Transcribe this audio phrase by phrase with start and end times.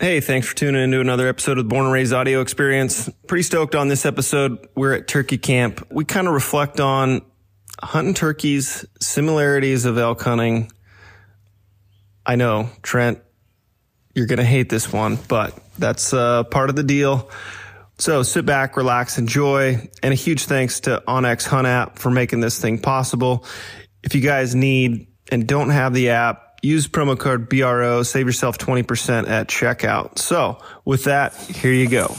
[0.00, 3.10] Hey, thanks for tuning into another episode of Born and Raised Audio Experience.
[3.26, 4.68] Pretty stoked on this episode.
[4.76, 5.84] We're at turkey camp.
[5.90, 7.22] We kind of reflect on
[7.82, 10.70] hunting turkeys, similarities of elk hunting.
[12.24, 13.20] I know, Trent,
[14.14, 17.28] you're going to hate this one, but that's uh, part of the deal.
[17.98, 19.90] So sit back, relax, enjoy.
[20.00, 23.44] And a huge thanks to onX Hunt app for making this thing possible.
[24.04, 28.58] If you guys need and don't have the app, use promo code BRO, save yourself
[28.58, 30.18] 20% at checkout.
[30.18, 32.14] So with that, here you go.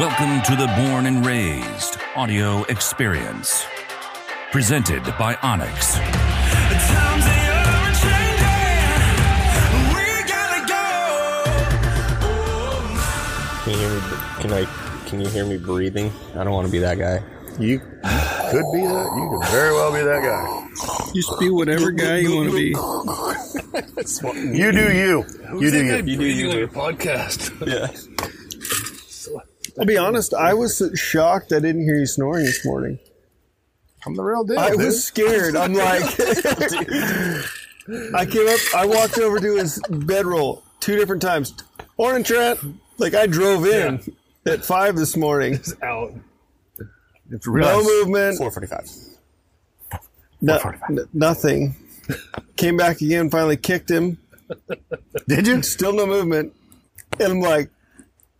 [0.00, 3.66] Welcome to the Born and Raised audio experience.
[4.50, 7.09] Presented by onX.
[14.50, 14.64] Me?
[14.66, 15.08] Can I?
[15.08, 16.12] Can you hear me breathing?
[16.34, 17.22] I don't want to be that guy.
[17.58, 19.10] You could be that.
[19.16, 21.12] You could very well be that guy.
[21.14, 22.74] Just be whatever guy you want to be.
[24.56, 25.24] You do you.
[25.58, 25.96] You do you.
[25.96, 26.50] You do you.
[26.50, 27.50] your podcast.
[27.66, 27.88] Yeah.
[29.78, 32.98] I'll be honest, I was shocked I didn't hear you snoring this morning.
[34.06, 34.58] I'm the real deal.
[34.58, 34.78] I dude.
[34.78, 35.54] was scared.
[35.56, 36.02] I'm like,
[38.14, 41.54] I came up, I walked over to his bedroll two different times.
[41.98, 42.58] Morning, Trent.
[42.98, 44.00] Like, I drove in
[44.50, 45.54] at five this morning.
[45.54, 46.12] It's out.
[47.30, 48.90] It's No movement, 445.
[50.40, 51.76] no, n- nothing.
[52.56, 54.18] Came back again, finally kicked him.
[55.28, 55.62] Did you?
[55.62, 56.52] Still no movement.
[57.20, 57.70] And I'm like,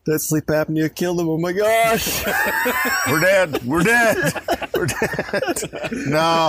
[0.06, 1.28] that sleep apnea killed him.
[1.28, 2.24] Oh my gosh.
[3.08, 3.62] We're dead.
[3.64, 4.16] We're dead.
[4.74, 5.92] We're dead.
[5.92, 6.48] No.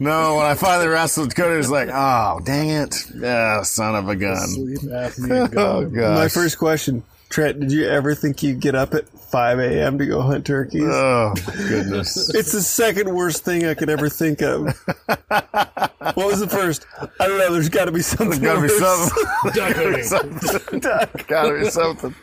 [0.00, 0.36] No.
[0.36, 2.94] When I finally wrestled, Kody was like, "Oh, dang it!
[3.14, 5.52] Yeah, son of a gun." Sleep apnea.
[5.56, 5.94] Oh God.
[5.94, 6.14] god.
[6.14, 9.98] My first question, Trent, did you ever think you'd get up at 5 a.m.
[9.98, 10.82] to go hunt turkeys?
[10.86, 11.34] Oh
[11.68, 12.30] goodness.
[12.34, 14.66] It's the second worst thing I could ever think of.
[15.06, 16.86] what was the first?
[17.20, 17.52] I don't know.
[17.52, 18.40] There's got to be something.
[18.40, 19.52] There's Gotta be something.
[19.52, 20.02] Duck hunting.
[20.04, 20.80] something.
[21.26, 22.14] Gotta be something.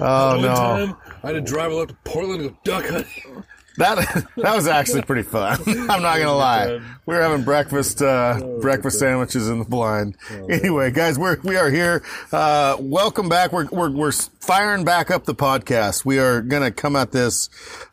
[0.00, 0.54] Oh One no.
[0.54, 3.44] time, I had to drive up to Portland to go duck hunting.
[3.76, 5.58] That that was actually pretty fun.
[5.66, 6.80] I'm not gonna lie.
[7.06, 10.16] We were having breakfast uh, breakfast sandwiches in the blind.
[10.50, 12.02] Anyway, guys, we're we are here.
[12.30, 13.52] Uh, welcome back.
[13.52, 16.04] We're we're we're firing back up the podcast.
[16.04, 17.48] We are gonna come at this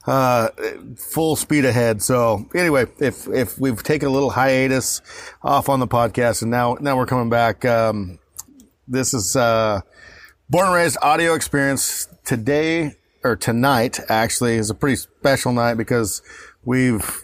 [0.05, 0.49] uh,
[0.97, 2.01] full speed ahead.
[2.01, 5.01] So anyway, if if we've taken a little hiatus
[5.41, 7.63] off on the podcast, and now now we're coming back.
[7.63, 8.19] Um,
[8.85, 9.79] this is uh,
[10.49, 16.21] Born and Raised Audio Experience today or tonight actually is a pretty special night because
[16.63, 17.21] we've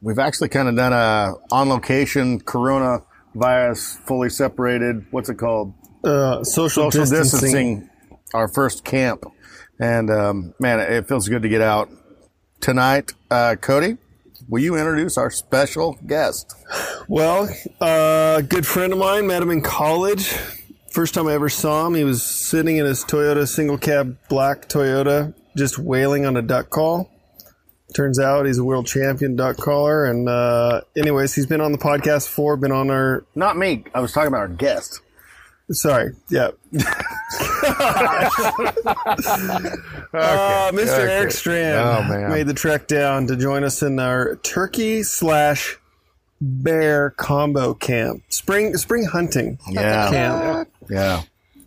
[0.00, 5.06] we've actually kind of done a on location coronavirus fully separated.
[5.10, 5.74] What's it called?
[6.02, 7.30] Uh, social, Social distancing.
[7.80, 7.90] distancing.
[8.32, 9.24] Our first camp,
[9.80, 11.90] and um, man, it feels good to get out
[12.60, 13.12] tonight.
[13.28, 13.98] Uh, Kody,
[14.48, 16.54] will you introduce our special guest?
[17.08, 17.48] Well,
[17.80, 20.32] uh, a good friend of mine met him in college.
[20.90, 24.68] First time I ever saw him, he was sitting in his Toyota single cab black
[24.68, 27.10] Toyota, just wailing on a duck call.
[27.94, 30.04] Turns out he's a world champion duck caller.
[30.04, 33.84] And, uh, anyways, he's been on the podcast before, been on our, Not me.
[33.94, 35.00] I was talking about our guest.
[35.70, 36.50] sorry, yeah.
[40.12, 40.98] Uh, Mr.
[40.98, 41.12] Okay.
[41.18, 45.78] Eric Strand Oh, made the trek down to join us in our turkey slash
[46.40, 48.22] bear combo camp.
[48.28, 50.68] Spring spring hunting Yeah, camp.
[50.88, 51.22] yeah.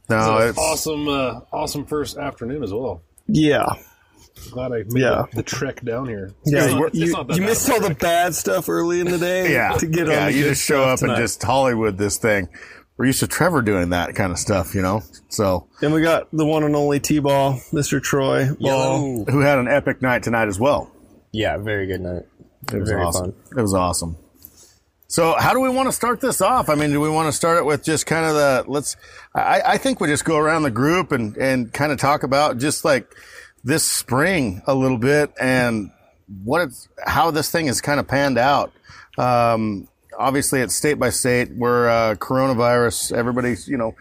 [0.10, 3.02] No, it's awesome, uh, awesome first afternoon as well.
[3.28, 3.66] Yeah.
[4.52, 5.26] Glad I made Yeah.
[5.32, 6.32] the, the trek down here.
[6.46, 9.10] Yeah, It's not- it's you, not that you missed all the bad stuff early in
[9.10, 10.26] the day yeah, to get yeah.
[10.26, 12.50] on the You just show stuff up and just Hollywood this thing.
[12.98, 15.02] We're used to Trevor doing that kind of stuff, you know.
[15.30, 18.02] So And we got the one and only T-ball, Mr.
[18.02, 19.24] Troy Ball.
[19.26, 20.92] who had an epic night tonight as well.
[21.32, 22.24] Yeah, very good night.
[22.72, 23.32] It was very awesome.
[23.32, 23.58] fun.
[23.58, 24.18] It was awesome.
[25.14, 26.70] So how do we want to start this off?
[26.70, 28.98] I mean, do we want to start it with just kind of the let's?
[29.36, 32.58] I, I think we just go around the group and and kind of talk about
[32.58, 33.14] just like
[33.64, 35.92] this spring a little bit and
[36.44, 38.74] what it's how this thing has kind of panned out.
[39.16, 39.88] Um,
[40.18, 41.52] obviously, it's state by state.
[41.52, 43.16] We're uh, coronavirus.
[43.16, 43.94] Everybody's you know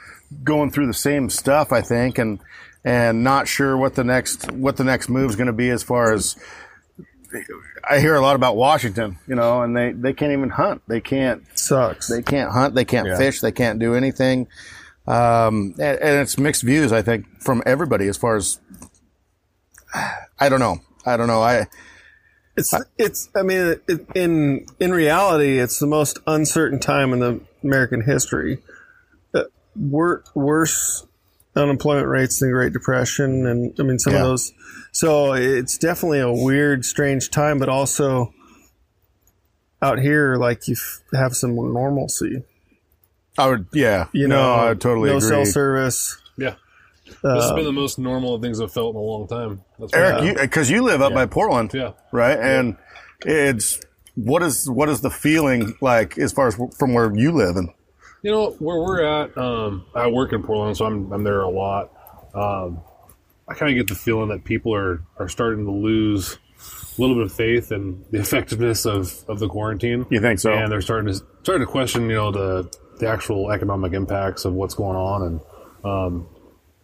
[0.43, 1.73] going through the same stuff.
[1.73, 2.41] I think and
[2.87, 5.83] and not sure what the next what the next move is going to be as
[5.83, 6.37] far as
[7.89, 10.83] I hear a lot about Washington, you know, and they, they can't even hunt.
[10.89, 12.09] They can't Sucks.
[12.09, 12.75] they can't hunt.
[12.75, 13.17] They can't Yeah.
[13.19, 13.41] fish.
[13.41, 14.47] They can't do anything.
[15.07, 18.61] Um, and, and it's mixed views, I think, from everybody as far as
[20.39, 20.79] I don't know.
[21.05, 21.43] I don't know.
[21.43, 21.67] I
[22.57, 23.29] It's it's.
[23.35, 28.59] I mean, it, in in reality, it's the most uncertain time in the American history.
[29.35, 29.45] Uh,
[29.75, 31.07] wor- worse
[31.55, 34.21] unemployment rates in the Great Depression, and I mean some Yeah.
[34.21, 34.53] of those.
[34.93, 38.33] So it's definitely a weird, strange time, but also
[39.81, 42.43] out here, like you f- have some normalcy.
[43.39, 44.07] I would, yeah.
[44.13, 45.29] You no, know, I totally no agree.
[45.29, 46.19] cell service.
[46.37, 46.55] Yeah.
[47.25, 49.63] Uh, this has been the most normal of things I've felt in a long time.
[49.79, 51.93] That's Eric, why- you because you live up by Portland, Yeah.
[52.13, 52.39] right?
[52.39, 52.77] And
[53.25, 53.81] it's
[54.15, 57.57] what is what is the feeling like as far as from where you live?
[57.57, 57.71] And
[58.23, 59.37] You know where we're at.
[59.37, 61.91] Um, I work in Portland, so I'm I'm there a lot.
[62.35, 62.81] Um,
[63.49, 66.39] I kind of get the feeling that people are are starting to lose
[66.97, 70.07] a little bit of faith in the effectiveness of, of the quarantine.
[70.11, 70.53] You think so?
[70.53, 74.53] And they're starting to starting to question, you know, the the actual economic impacts of
[74.53, 75.41] what's going on, and
[75.85, 76.29] um,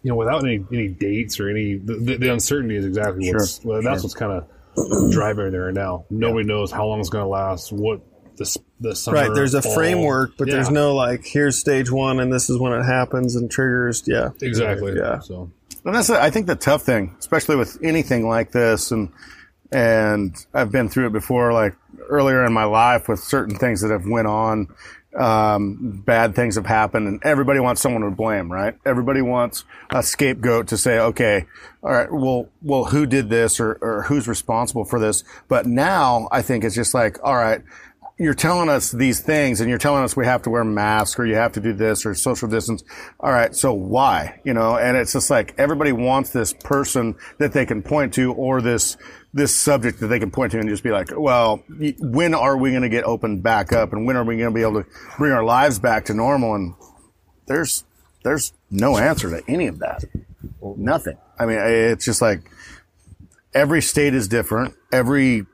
[0.02, 3.64] you know, without any any dates or any the, the, the uncertainty is exactly what's
[3.64, 6.04] well, that's what's kind of driving there right now.
[6.10, 7.72] Nobody knows how long it's going to last.
[7.72, 8.00] What
[8.36, 9.30] this the summer, Right.
[9.34, 9.74] There's a fall.
[9.74, 13.50] framework, but there's no like here's stage one, and this is when it happens and
[13.50, 14.02] triggers.
[14.06, 14.30] Yeah.
[14.40, 14.94] exactly.
[14.96, 15.18] Yeah.
[15.20, 15.50] So
[15.84, 18.90] And that's, I think, the tough thing, especially with anything like this.
[18.90, 19.10] And,
[19.72, 21.74] and I've been through it before, like
[22.08, 24.68] earlier in my life with certain things that have went on.
[25.16, 28.76] Um, bad things have happened and everybody wants someone to blame, right?
[28.84, 31.46] Everybody wants a scapegoat to say, okay,
[31.82, 35.24] all right, well, well, who did this or, or who's responsible for this?
[35.48, 37.62] But now I think it's just like, all right,
[38.18, 41.26] you're telling us these things and you're telling us we have to wear masks or
[41.26, 42.82] you have to do this or social distance.
[43.20, 43.54] All right.
[43.54, 44.40] So why?
[44.44, 48.32] You know, and it's just like everybody wants this person that they can point to
[48.32, 48.96] or this,
[49.32, 51.62] this subject that they can point to and just be like, well,
[52.00, 54.54] when are we going to get opened back up and when are we going to
[54.54, 56.56] be able to bring our lives back to normal?
[56.56, 56.74] And
[57.46, 57.84] there's,
[58.24, 60.04] there's no answer to any of that.
[60.60, 61.16] Nothing.
[61.38, 62.50] I mean, it's just like
[63.54, 64.74] every state is different.
[64.92, 65.46] Every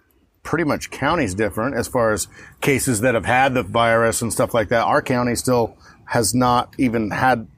[0.45, 2.29] pretty much counties different as far as
[2.61, 4.83] cases that have had the virus and stuff like that.
[4.85, 5.77] Our county still
[6.07, 7.49] has not even had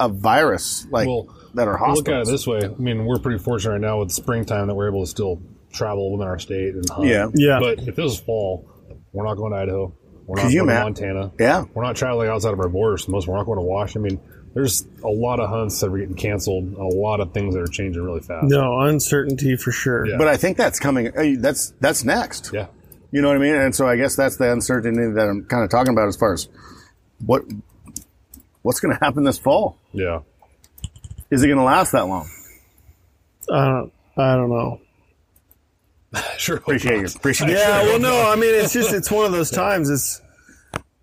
[0.00, 1.98] a virus like Well, that are hospitals.
[1.98, 2.60] look at it this way.
[2.64, 6.12] I mean, we're pretty fortunate right now with springtime that we're able to still travel
[6.12, 7.08] within our state and hunt.
[7.08, 7.28] Yeah.
[7.34, 7.58] Yeah.
[7.60, 8.70] But if this was fall,
[9.12, 9.92] we're not going to Idaho.
[10.26, 11.32] We're not Could you going to ima- Montana.
[11.38, 11.64] Yeah.
[11.74, 13.08] We're not traveling outside of our borders.
[13.08, 14.18] Most we're not going to Washington.
[14.20, 16.72] I mean, there's a lot of hunts that are getting canceled.
[16.78, 18.46] A lot of things that are changing really fast.
[18.46, 20.06] No uncertainty for sure.
[20.06, 20.16] Yeah.
[20.16, 21.08] But I think that's coming.
[21.08, 22.52] uh, That's that's next.
[22.54, 22.68] Yeah.
[23.12, 23.54] You know what I mean?
[23.54, 26.32] And so I guess that's the uncertainty that I'm kind of talking about as far
[26.32, 26.48] as
[27.24, 27.44] what
[28.62, 29.76] what's going to happen this fall.
[29.92, 30.20] Yeah.
[31.30, 32.26] Is it going to last that long?
[33.52, 33.92] I don't.
[34.16, 34.80] I don't know.
[36.38, 36.56] Sure.
[36.56, 37.06] Appreciate you.
[37.06, 39.90] Appreciate Yeah, well, no, I mean, it's just it's one of those times.
[39.90, 40.22] It's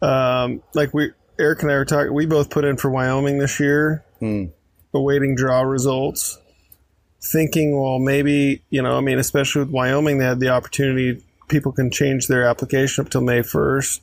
[0.01, 1.11] um, like we
[1.43, 2.13] Eric and I were talking.
[2.13, 4.03] We both put in for Wyoming this year,
[4.93, 6.39] awaiting draw results,
[7.21, 11.21] thinking, well, maybe you know, I mean, especially with Wyoming, they had the opportunity.
[11.49, 14.01] People can change their application up till May first.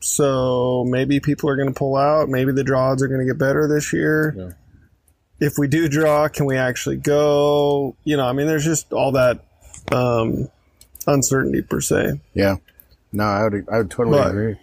[0.00, 2.28] So maybe people are going to pull out.
[2.28, 4.56] Maybe the draws are going to get better this year.
[5.40, 7.96] If we do draw, can we actually go?
[8.04, 9.44] You know, I mean, there's just all that
[9.90, 10.48] um,
[11.06, 12.20] uncertainty per se.
[12.34, 12.56] Yeah.
[13.12, 13.68] No, I would.
[13.70, 14.56] I would totally But- agree.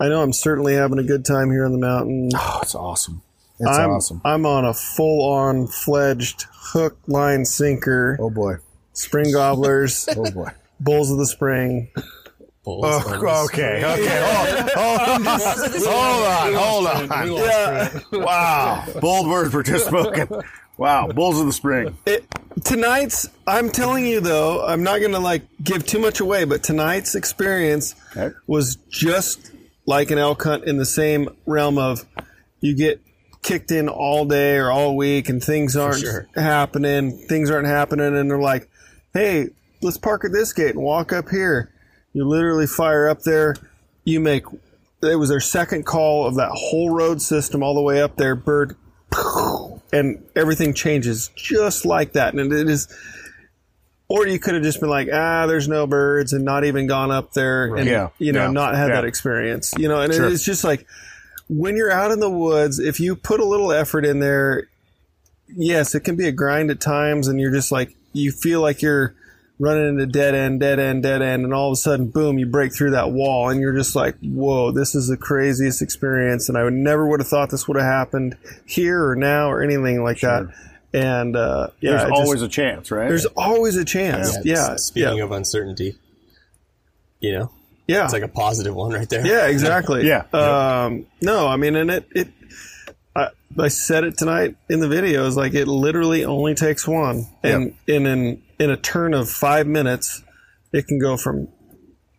[0.00, 2.30] I know I'm certainly having a good time here in the mountain.
[2.36, 3.22] Oh, it's awesome.
[3.60, 4.20] It's I'm, awesome.
[4.24, 8.54] I'm on a full on fledged hook, line, sinker, Oh boy.
[8.92, 10.50] spring gobblers, Oh boy.
[10.80, 11.88] bulls of the spring.
[12.64, 13.82] Bulls oh, okay.
[13.84, 14.70] Okay.
[14.74, 15.26] Hold,
[15.86, 16.54] hold on.
[16.54, 17.24] Hold on.
[17.24, 18.12] We lost Trent.
[18.24, 18.84] Wow.
[19.00, 20.28] Bold words were just spoken.
[20.78, 21.08] Wow.
[21.08, 21.96] Bulls of the spring.
[22.06, 22.24] It,
[22.64, 26.62] tonight's, I'm telling you though, I'm not going to like give too much away, but
[26.62, 28.34] tonight's experience Okay.
[28.46, 29.52] was just
[29.86, 32.04] like an elk hunt in the same realm of
[32.60, 33.00] you get
[33.42, 38.30] kicked in all day or all week and things aren't happening, things aren't happening, and
[38.30, 38.68] they're like,
[39.12, 39.48] hey,
[39.82, 41.70] let's park at this gate and walk up here.
[42.12, 43.54] You literally fire up there,
[44.04, 44.44] you make
[45.02, 48.34] it was their second call of that whole road system all the way up there,
[48.34, 48.76] bird
[49.92, 52.34] and everything changes just like that.
[52.34, 52.88] And it is
[54.16, 57.10] or you could have just been like, ah, there's no birds, and not even gone
[57.10, 58.08] up there, and Yeah.
[58.18, 58.50] you know, Yeah.
[58.52, 58.96] not had Yeah.
[58.96, 60.00] that experience, you know.
[60.00, 60.28] And Sure.
[60.28, 60.86] it's just like
[61.48, 64.64] when you're out in the woods, if you put a little effort in there,
[65.54, 68.80] yes, it can be a grind at times, and you're just like you feel like
[68.80, 69.14] you're
[69.58, 72.46] running into dead end, dead end, dead end, and all of a sudden, boom, you
[72.46, 76.56] break through that wall, and you're just like, whoa, this is the craziest experience, and
[76.58, 80.02] I would never would have thought this would have happened here or now or anything
[80.02, 80.46] like that.
[80.94, 83.08] And uh, yeah, There's it just- always a chance, right?
[83.08, 84.38] there's always a chance.
[84.44, 84.76] Yeah.
[84.76, 85.24] Speaking yeah.
[85.24, 85.98] of uncertainty,
[87.18, 87.50] you know,
[87.88, 88.04] yeah.
[88.04, 89.26] it's like a positive one right there.
[89.26, 90.06] yeah, exactly.
[90.06, 90.24] Yeah.
[90.32, 92.28] Um, no, I mean, and it, it,
[93.16, 97.26] I, I said it tonight in the video is like it literally only takes one.
[97.42, 100.22] And in an, in a turn of five minutes,
[100.72, 101.48] it can go from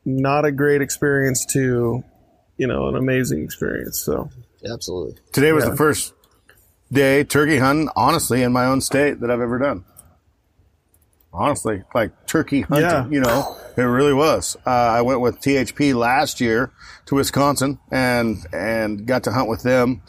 [0.04, 2.04] not a great experience to,
[2.58, 4.00] you know, an amazing experience.
[4.00, 4.30] So
[4.70, 5.16] absolutely.
[5.32, 6.14] Today was the first
[6.92, 9.84] day turkey hunting, honestly, in my own state that I've ever done.
[11.34, 13.08] Honestly, like turkey hunting, Yeah.
[13.10, 14.56] you know, it really was.
[14.66, 16.72] Uh, I went with THP last year
[17.08, 20.02] to Wisconsin and and got to hunt with them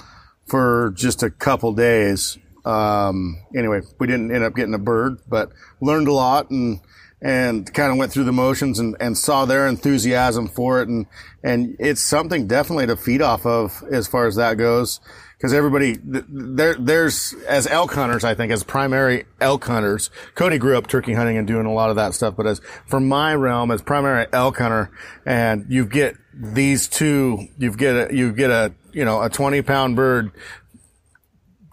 [0.46, 2.38] for just a couple days.
[2.64, 6.78] Um, anyway, we didn't end up getting a bird, but learned a lot and
[7.20, 11.06] and kind of went through the motions and, and saw their enthusiasm for it and
[11.42, 15.00] and it's something definitely to feed off of as far as that goes
[15.36, 20.76] because everybody there there's as elk hunters I think as primary elk hunters Kody grew
[20.76, 23.70] up turkey hunting and doing a lot of that stuff but as for my realm
[23.70, 24.90] as primary elk hunter
[25.24, 29.62] and you get these two you get a you get a you know a 20
[29.62, 30.30] pound bird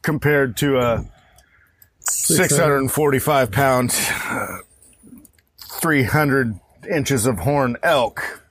[0.01, 1.05] compared to a
[1.99, 3.93] 645 pound
[5.79, 6.59] 300
[6.91, 8.41] inches of horn elk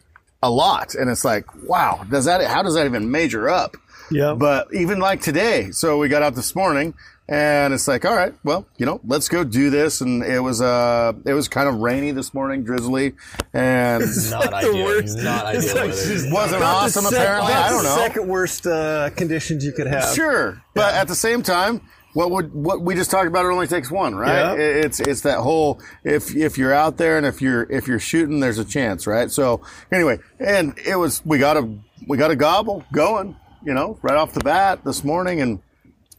[0.43, 0.95] a lot.
[0.95, 3.77] And it's like wow does that how does that even measure up
[4.13, 4.35] Yeah.
[4.35, 6.95] but even like today so we got out this morning
[7.29, 10.61] and it's like all right well you know let's go do this and it was
[10.61, 13.15] uh it was kind of rainy this morning drizzly
[13.55, 15.03] and Not ideal.
[15.23, 15.75] Not ideal.
[15.75, 16.31] weather.
[16.33, 20.15] wasn't awesome apparently i don't know Second worst uh, conditions you could have.
[20.15, 21.81] Sure, but at the same time,
[22.15, 23.45] what would what we just talked about?
[23.47, 24.35] It only takes one, right?
[24.35, 24.53] Yeah.
[24.55, 27.99] It- It's it's that whole if if you're out there and if you're if you're
[28.01, 29.31] shooting, there's a chance, right?
[29.31, 31.69] So anyway, and it was we got a
[32.09, 35.61] we got a gobble going, you know, right off the bat this morning, and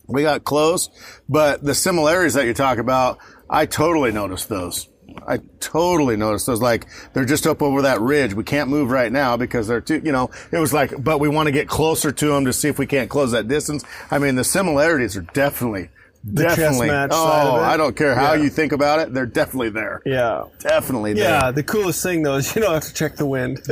[0.07, 0.89] we got close.
[1.29, 3.19] But the similarities that you talk about,
[3.49, 4.89] I totally noticed those.
[5.27, 6.61] I totally noticed those.
[6.61, 8.33] Like they're just up over that ridge.
[8.33, 10.01] We can't move right now because they're too.
[10.03, 12.67] You know, it was like, but we want to get closer to them to see
[12.67, 13.83] if we can't close that distance.
[14.09, 15.89] I mean, the similarities are definitely,
[16.25, 16.87] chess definitely.
[16.87, 17.63] match oh, side of it.
[17.65, 18.43] I don't care how Yeah.
[18.43, 19.13] you think about it.
[19.13, 20.01] They're definitely there.
[20.05, 20.43] Yeah.
[20.59, 21.23] Definitely there.
[21.29, 21.51] Yeah.
[21.51, 23.59] The coolest thing though is you don't have to check the wind.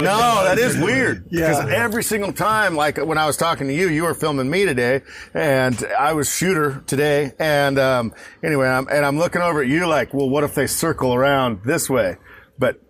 [0.00, 1.26] No, that is weird.
[1.30, 1.48] Yeah.
[1.48, 4.64] Because every single time, like when I was talking to you, you were filming me
[4.64, 5.02] today,
[5.34, 7.32] and I was shooter today.
[7.38, 10.66] And um, anyway, I'm, and I'm looking over at you like, well, what if they
[10.66, 12.16] circle around this way?
[12.58, 12.80] But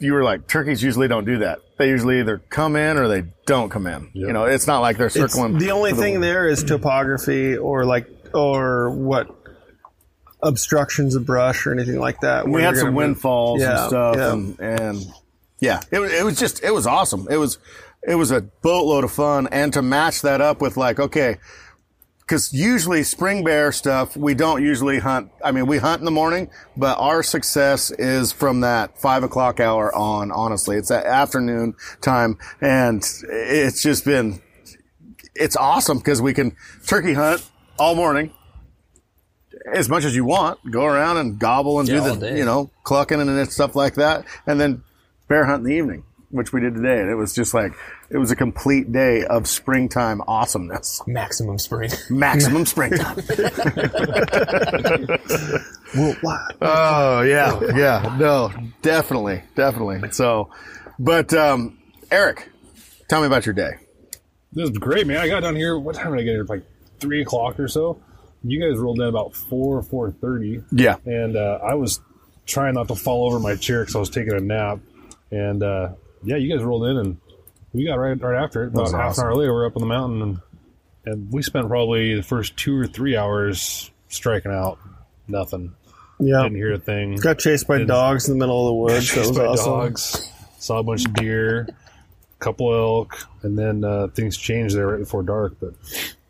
[0.00, 1.60] you were like, turkeys usually don't do that.
[1.78, 4.10] They usually either come in or they don't come in.
[4.12, 5.58] You know, it's not like they're It's- circling.
[5.58, 9.28] the only thing there is topography or like or what
[10.42, 12.46] obstructions of brush or anything like that.
[12.48, 14.32] we had some windfalls and stuff yeah.
[14.32, 15.06] and and
[15.60, 17.58] yeah it, it was just it was awesome it was
[18.06, 21.38] it was a boatload of fun and to match that up with like okay
[22.28, 26.10] because usually spring bear stuff we don't usually hunt i mean we hunt in the
[26.10, 31.74] morning but our success is from that five o'clock hour on honestly it's that afternoon
[32.02, 34.40] time and it's just been
[35.34, 36.54] it's awesome because we can
[36.86, 38.32] turkey hunt all morning
[39.72, 40.58] as much as you want.
[40.70, 44.24] Go around and gobble and Yeah, do the, you know, clucking and stuff like that.
[44.46, 44.82] And then
[45.28, 47.00] bear hunt in the evening, which we did today.
[47.00, 47.72] And it was just like,
[48.10, 51.00] it was a complete day of springtime awesomeness.
[51.06, 51.90] Maximum spring.
[52.10, 53.16] Maximum springtime.
[55.96, 56.54] Worldwide.
[56.60, 57.60] oh, yeah.
[57.74, 58.16] Yeah.
[58.18, 59.42] No, definitely.
[59.54, 60.10] Definitely.
[60.12, 60.50] So,
[60.98, 61.78] but, um,
[62.10, 62.48] Eric,
[63.08, 63.70] tell me about your day.
[64.52, 65.18] This was great, man.
[65.18, 65.78] I got down here.
[65.78, 66.44] What time did I get here?
[66.44, 66.64] Like
[67.00, 68.00] three o'clock or so.
[68.44, 70.96] You guys rolled in about four, four thirty, Yeah.
[71.04, 72.00] and uh, I was
[72.46, 74.78] trying not to fall over my chair because I was taking a nap.
[75.30, 75.90] And uh,
[76.22, 77.16] yeah, you guys rolled in, and
[77.72, 78.68] we got right right after it.
[78.68, 79.24] About was half awesome.
[79.24, 80.38] an hour later, we we're up on the mountain, and
[81.04, 84.78] and we spent probably the first two or three hours striking out.
[85.26, 85.74] Nothing.
[86.20, 86.42] Yeah.
[86.42, 87.14] Didn't hear a thing.
[87.16, 89.08] Got chased by Didn't- dogs in the middle of the woods.
[89.14, 89.72] That chased was by awesome.
[89.72, 90.30] dogs.
[90.58, 94.98] Saw a bunch of deer, a couple elk, and then uh, things changed there right
[94.98, 95.54] before dark.
[95.60, 95.74] But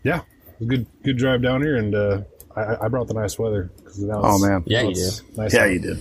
[0.05, 0.25] yeah, it
[0.61, 2.21] was a good good drive down here, and uh,
[2.55, 3.71] I, I brought the nice weather.
[3.85, 4.63] 'cause now Oh, man.
[4.67, 5.21] Yeah, you did.
[5.39, 5.71] Nice Yeah, out.
[5.73, 5.99] you did.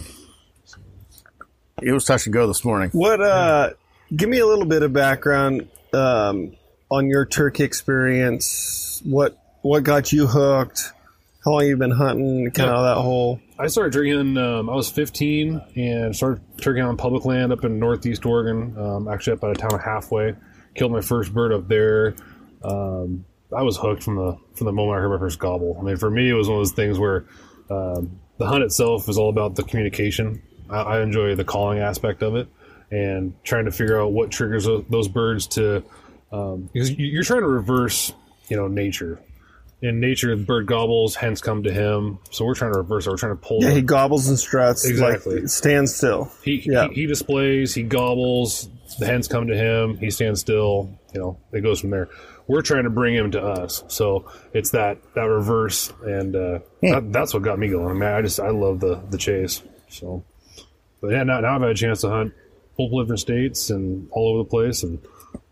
[1.81, 2.89] It was touch and go this morning.
[2.91, 3.21] What?
[3.21, 3.71] Uh,
[4.15, 6.55] give me a little bit of background um,
[6.89, 8.99] on your turkey experience.
[9.05, 10.91] What What got you hooked?
[11.45, 12.49] How long you been hunting?
[12.49, 13.39] Kind of that whole.
[13.59, 14.37] I started drinking.
[14.37, 18.75] Um, I was 15 and started turkey on public land up in northeast Oregon.
[18.75, 20.35] Um, actually, up at a town of Halfway.
[20.73, 22.15] Killed my first bird up there.
[22.63, 23.23] Um,
[23.55, 25.77] I was hooked from the from the moment I heard my first gobble.
[25.79, 27.25] I mean, for me, it was one of those things where
[27.69, 30.41] um, the hunt itself is all about the communication.
[30.69, 32.47] I, I enjoy the calling aspect of it
[32.91, 35.83] and trying to figure out what triggers those birds to
[36.31, 38.13] um, because you- you're trying to reverse,
[38.49, 39.19] you know, nature.
[39.81, 42.17] In nature, the bird gobbles, hens come to him.
[42.31, 43.11] So we're trying to reverse it.
[43.11, 43.61] We're trying to pull.
[43.61, 44.83] Yeah, he gobbles and struts.
[44.85, 45.41] Exactly.
[45.41, 46.31] Like, stand still.
[46.43, 46.87] he, Yeah.
[46.89, 48.69] he he displays, he gobbles,
[48.99, 52.09] the hens come to him, he stands still, you know, it goes from there.
[52.47, 53.83] We're trying to bring him to us.
[53.87, 57.87] So it's that that reverse and uh that, that's what got me going.
[57.89, 59.61] I mean, I just I love the the chase.
[59.89, 60.23] So
[61.07, 62.33] but yeah, now, now I've had a chance to hunt
[62.77, 64.99] multiple different states and all over the place and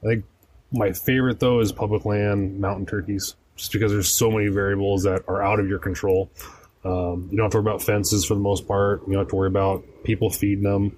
[0.03, 0.25] I think
[0.69, 3.35] my favorite though is public land mountain turkeys.
[3.55, 6.29] just because there's so many variables that are out of your control.
[6.83, 9.03] Um, you don't have to worry about fences for the most part.
[9.07, 10.97] You don't have to worry about people feeding them.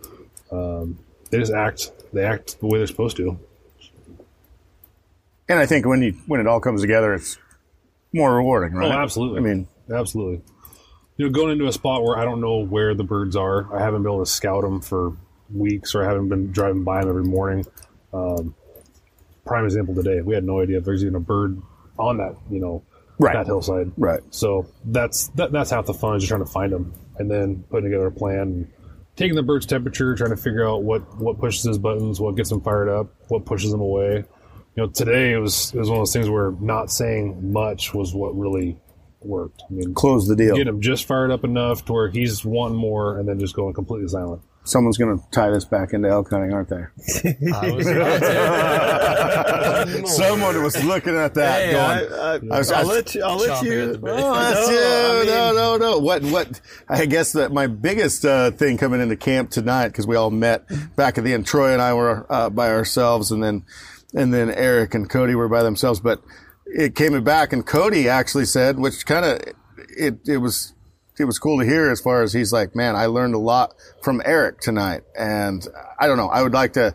[0.52, 0.98] Um,
[1.30, 1.92] they just act.
[2.12, 3.40] They act the way they're supposed to.
[5.48, 7.38] And I think when you when it all comes together, it's
[8.12, 8.92] more rewarding, right?
[8.92, 9.40] Oh, absolutely.
[9.40, 10.42] I mean, absolutely.
[11.18, 13.82] You know, going into a spot where I don't know where the birds are, I
[13.82, 15.18] haven't been able to scout them for
[15.52, 17.66] weeks, or I haven't been driving by them every morning.
[18.14, 18.54] Um,
[19.46, 21.60] prime example today, we had no idea if there's even a bird
[21.98, 22.84] on that, you know,
[23.20, 23.34] Right.
[23.34, 23.92] that hillside.
[23.98, 24.20] right.
[24.30, 27.64] So that's that, that's half the fun is just trying to find them and then
[27.72, 28.68] putting together a plan, and
[29.16, 32.52] taking the bird's temperature, trying to figure out what what pushes his buttons, what gets
[32.52, 34.24] him fired up, what pushes him away.
[34.76, 37.92] You know, today it was it was one of those things where not saying much
[37.92, 38.78] was what really
[39.22, 39.64] worked.
[39.70, 40.56] I mean, Close the deal.
[40.56, 43.74] get him just fired up enough to where he's wanting more, and then just going
[43.74, 44.42] completely silent.
[44.64, 46.84] Someone's going to tie this back into elk hunting, aren't they?
[47.42, 47.86] Was.
[50.16, 53.16] Someone was looking at that Hey, going, I, I, I was- I I'll was- let
[53.16, 53.24] you.
[53.24, 53.94] I'll let you.
[53.94, 54.00] at.
[54.04, 54.82] Oh, that's No, you.
[54.82, 56.00] I mean- no, no, no.
[56.00, 56.60] What, what?
[56.90, 60.66] I guess that my biggest uh, thing coming into camp tonight because we all met
[60.96, 61.46] back at the end.
[61.48, 63.64] Troy and I were uh, by ourselves, and then
[64.14, 66.00] and then Eric and Kody were by themselves.
[66.02, 66.22] But
[66.70, 69.42] it came back, and Kody actually said, which kind of
[69.90, 70.74] it it was
[71.20, 73.74] it was cool to hear as far as he's like, man, I learned a lot
[74.04, 75.66] from Eric tonight, and
[76.00, 76.30] I don't know.
[76.30, 76.94] I would like to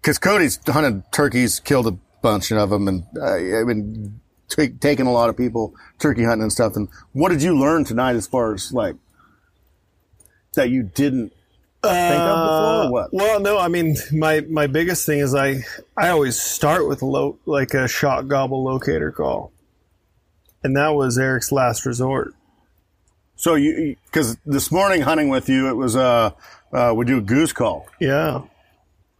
[0.00, 5.06] because Kody's hunted turkeys, killed a bunch of them, and uh, I mean, t- taking
[5.06, 6.76] a lot of people turkey hunting and stuff.
[6.76, 8.96] And what did you learn tonight as far as like
[10.54, 11.32] that you didn't
[11.82, 13.04] think of before, or what?
[13.06, 15.62] Uh, Well, no, I mean my my biggest thing is I
[15.96, 19.52] I always start with low like a shot gobble locator call,
[20.62, 22.34] and that was Eric's last resort.
[23.36, 26.30] So you because this morning hunting with you, it was uh,
[26.72, 28.42] uh we do a goose call, Yeah,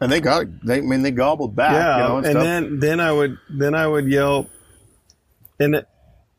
[0.00, 2.42] and they got they I mean they gobbled back, yeah, you know, and, and stuff.
[2.42, 4.50] then then I would then I would yell,
[5.60, 5.84] and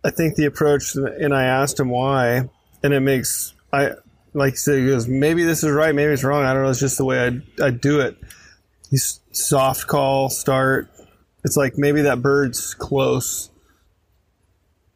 [0.03, 2.49] I think the approach and I asked him why,
[2.83, 3.91] and it makes I
[4.33, 6.43] like said he goes maybe this is right, maybe it's wrong.
[6.43, 6.69] I don't know.
[6.69, 8.17] It's just the way I I do it.
[8.89, 10.89] He's soft call start.
[11.43, 13.49] It's like maybe that bird's close,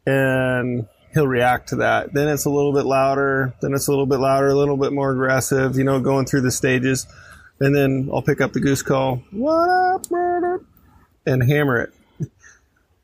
[0.06, 2.12] and he'll react to that.
[2.12, 3.54] Then it's a little bit louder.
[3.60, 5.76] Then it's a little bit louder, a little bit more aggressive.
[5.76, 7.06] You know, going through the stages,
[7.60, 9.22] and then I'll pick up the goose call.
[9.30, 10.66] What up, bird?
[11.26, 11.94] And hammer it.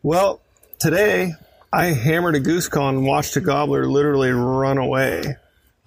[0.03, 0.41] Well,
[0.79, 1.33] today
[1.73, 5.37] I hammered a goose call and watched a gobbler literally run away.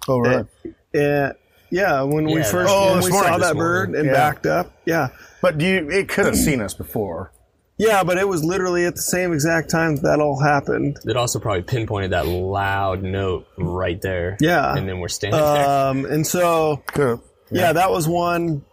[0.08, 0.46] Oh right.
[0.92, 1.34] And
[1.70, 4.12] yeah, when we first oh, when we morning, saw this that bird and Yeah.
[4.12, 5.08] backed up, yeah,
[5.42, 7.32] But do you it could have seen us before.
[7.78, 10.98] yeah, but it was literally at the same exact time that all happened.
[11.04, 14.36] It also probably pinpointed that loud note right there.
[14.40, 14.76] Yeah.
[14.76, 15.68] And then we're standing there.
[15.68, 18.64] Um, and so Could yeah, that was one.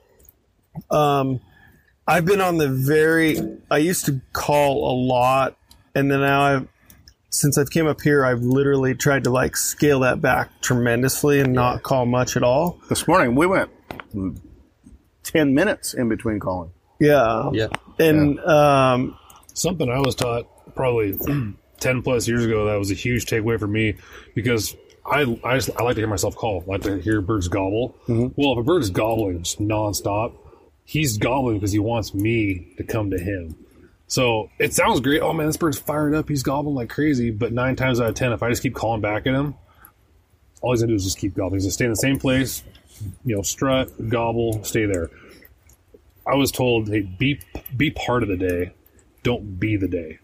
[0.90, 1.40] Um,
[2.08, 3.38] I've been on the very.
[3.70, 5.58] I used to call a lot,
[5.96, 6.68] and then now I've
[7.32, 11.54] since I've came up here, I've literally tried to like scale that back tremendously and
[11.54, 12.80] not call much at all.
[12.90, 13.70] This morning we went
[15.24, 16.72] ten minutes in between calling.
[17.00, 17.68] Yeah, yeah.
[17.98, 19.18] and um,
[19.54, 21.18] Something I was taught probably
[21.80, 23.96] 10 plus years ago that was a huge takeaway for me
[24.34, 26.64] because I, I, just, I like to hear myself call.
[26.68, 27.96] I like to hear birds gobble.
[28.08, 30.34] Well, if a bird is gobbling just nonstop,
[30.86, 33.56] he's gobbling because he wants me to come to him.
[34.12, 35.22] So it sounds great.
[35.22, 36.28] Oh man, this bird's fired up.
[36.28, 37.32] He's gobbling like crazy.
[37.32, 39.56] But nine times out of ten, if I just keep calling back at him,
[40.60, 41.62] all he's gonna do is just keep gobbling.
[41.62, 42.62] He's gonna stay in the same place,
[43.24, 45.10] you know, strut, gobble, stay there.
[46.28, 47.40] I was told, hey, be
[47.78, 48.74] be part of the day,
[49.24, 50.20] don't be the day.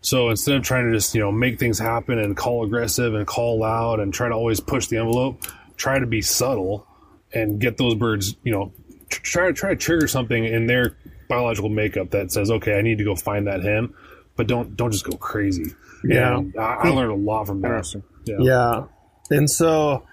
[0.00, 3.26] So instead of trying to just you know make things happen and call aggressive and
[3.26, 5.42] call loud and try to always push the envelope,
[5.76, 6.86] try to be subtle
[7.34, 8.72] and get those birds you know
[9.08, 10.96] try to try to trigger something in their
[11.32, 13.94] biological makeup that says okay I need to go find that hen,
[14.36, 15.74] but don't don't just go crazy.
[16.04, 16.38] Yeah.
[16.38, 18.02] And I, I learned a lot from that.
[18.26, 18.36] Yeah.
[18.40, 18.84] yeah,
[19.30, 20.04] and so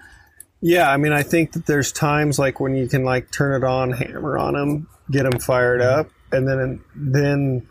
[0.62, 3.66] yeah, I mean, I think that there's times like when you can like turn it
[3.66, 7.66] on, hammer on him, get him fired up, and then then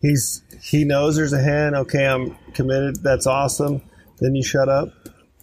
[0.00, 1.74] he's he knows there's a hen.
[1.74, 3.02] Okay, I'm committed.
[3.02, 3.82] That's awesome.
[4.18, 4.90] Then you shut up,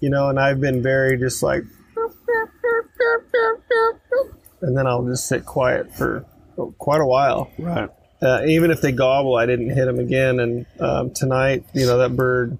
[0.01, 0.29] you know.
[0.29, 1.63] And I've been very just like,
[4.61, 6.25] and then I'll just sit quiet for
[6.77, 7.51] quite a while.
[7.57, 7.89] Right.
[8.21, 10.39] Uh, even if they gobble, I didn't hit them again.
[10.39, 12.57] And um, tonight, you know, that bird,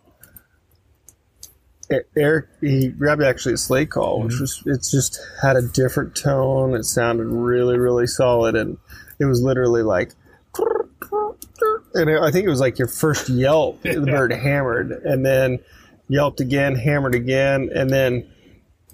[2.15, 6.75] Eric, he grabbed actually a slate call, which was, it's just had a different tone.
[6.75, 8.55] It sounded really, really solid.
[8.55, 8.77] And
[9.19, 10.11] it was literally like,
[11.93, 15.59] and I think it was like your first yelp, the bird hammered, and then
[16.07, 18.29] yelped again, hammered again, and then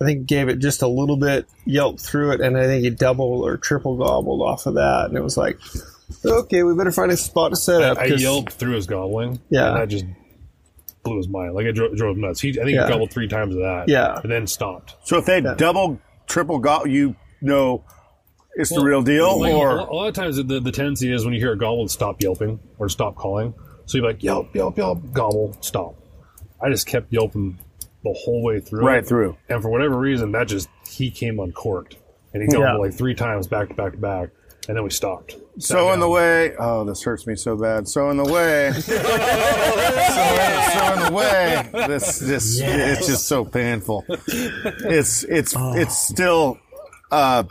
[0.02, 2.90] I think gave it just a little bit, yelped through it, and I think he
[2.90, 5.06] double or triple gobbled off of that.
[5.08, 5.60] And it was like,
[6.26, 7.98] Okay, we better find a spot to set up.
[7.98, 9.40] I yelped through his gobbling.
[9.50, 9.70] Yeah.
[9.70, 10.06] and that just
[11.04, 11.54] blew his mind.
[11.54, 12.42] Like it drove, drove him nuts.
[12.42, 12.86] He, I think Yeah.
[12.86, 13.86] he gobbled three times of that.
[13.88, 14.20] Yeah.
[14.22, 14.96] and then stopped.
[15.04, 17.84] So if they double, triple gobble, you know
[18.56, 21.34] it's the real deal, Like, or a lot of times the, the tendency is when
[21.34, 23.54] you hear a gobble, stop yelping or stop calling.
[23.86, 25.96] So you're like yelp, yelp, yelp, gobble, stop.
[26.62, 27.60] I just kept yelping
[28.04, 28.86] the whole way through.
[28.86, 29.38] right through.
[29.50, 31.98] And for whatever reason, that just he came uncorked,
[32.34, 32.76] and he gobbled Yeah.
[32.76, 34.30] like three times back to back to back,
[34.68, 35.36] and then we stopped.
[35.60, 37.88] So in the way, oh, this hurts me so bad.
[37.88, 44.04] So in the way, so, so in the way, this this it's just so painful.
[44.08, 46.58] It's it's it's still,
[47.12, 47.44] uh,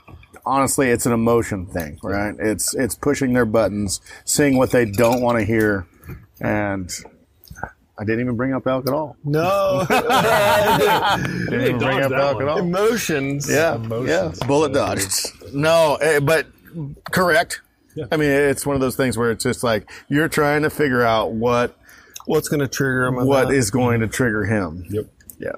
[0.45, 2.35] honestly, it's an emotion thing, right?
[2.39, 5.87] It's it's pushing their buttons, seeing what they don't want to hear,
[6.41, 6.91] and.
[8.03, 9.17] I didn't even bring up elk at all.
[9.23, 12.43] No Didn't even bring up elk one.
[12.43, 12.59] at all.
[12.59, 13.49] emotions.
[13.49, 14.39] Yeah, Emotions.
[14.41, 15.31] yeah, bullet dodged.
[15.55, 16.47] No, eh, but
[17.13, 17.61] correct.
[17.95, 18.07] Yeah.
[18.11, 21.03] I mean, it's one of those things where it's just like you're trying to figure
[21.03, 21.77] out what
[22.27, 23.27] What's going to trigger him?
[23.27, 24.85] what is going to trigger him.
[24.91, 25.05] Yep.
[25.39, 25.53] Yeah,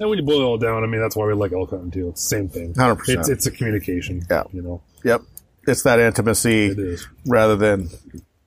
[0.00, 1.90] And when you boil it all down, I mean, that's why we like elk hunting
[1.92, 2.08] too.
[2.08, 2.74] It's the same thing.
[2.74, 3.18] 100%.
[3.18, 4.22] It's it's a communication.
[4.30, 4.44] Yeah.
[4.52, 5.22] You know, yep.
[5.66, 7.06] It's that intimacy it is.
[7.26, 7.88] rather than,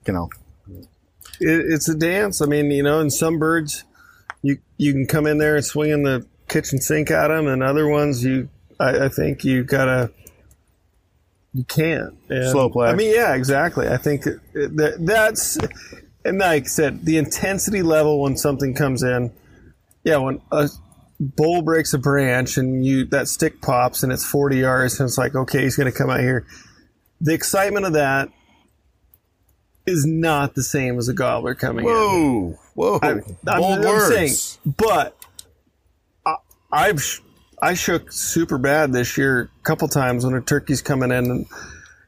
[0.06, 0.28] you know,
[1.42, 2.40] it, it's a dance.
[2.40, 3.84] I mean, you know, in some birds,
[4.42, 7.62] you you can come in there and swing in the kitchen sink at them, and
[7.62, 10.10] other ones, you I, I think you gotta
[11.54, 12.88] you can't And- Slow play.
[12.88, 13.88] I mean, yeah, exactly.
[13.88, 15.58] I think that that's
[16.24, 19.32] and like I said, the intensity level when something comes in,
[20.04, 20.68] yeah, when a
[21.20, 25.18] bull breaks a branch and you that stick pops and it's forty yards and it's
[25.18, 26.46] like, okay, he's going to come out here.
[27.20, 28.30] The excitement of that
[29.86, 31.90] is not the same as a gobbler coming in.
[31.92, 34.14] whoa, whoa, I'm, I'm words.
[34.14, 35.16] saying, but
[36.24, 36.36] I,
[36.70, 37.20] I've
[37.60, 41.46] I shook super bad this year a couple times when a turkey's coming in, and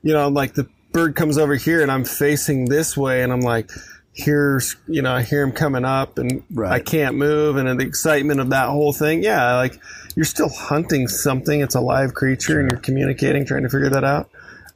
[0.02, 3.40] you know, like the bird comes over here and I'm facing this way, and I'm
[3.40, 3.70] like,
[4.12, 6.72] here's you know, I hear him coming up, and Right.
[6.72, 9.80] I can't move, and the excitement of that whole thing, yeah, like
[10.16, 11.60] you're still hunting something.
[11.60, 14.30] It's a live creature, and you're communicating, trying to figure that out.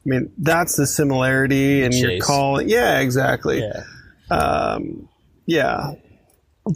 [0.05, 2.25] I mean, that's the similarity, and you're chase.
[2.25, 2.69] calling.
[2.69, 3.61] Yeah, exactly.
[3.61, 3.83] Yeah.
[4.35, 5.09] Um,
[5.45, 5.93] yeah.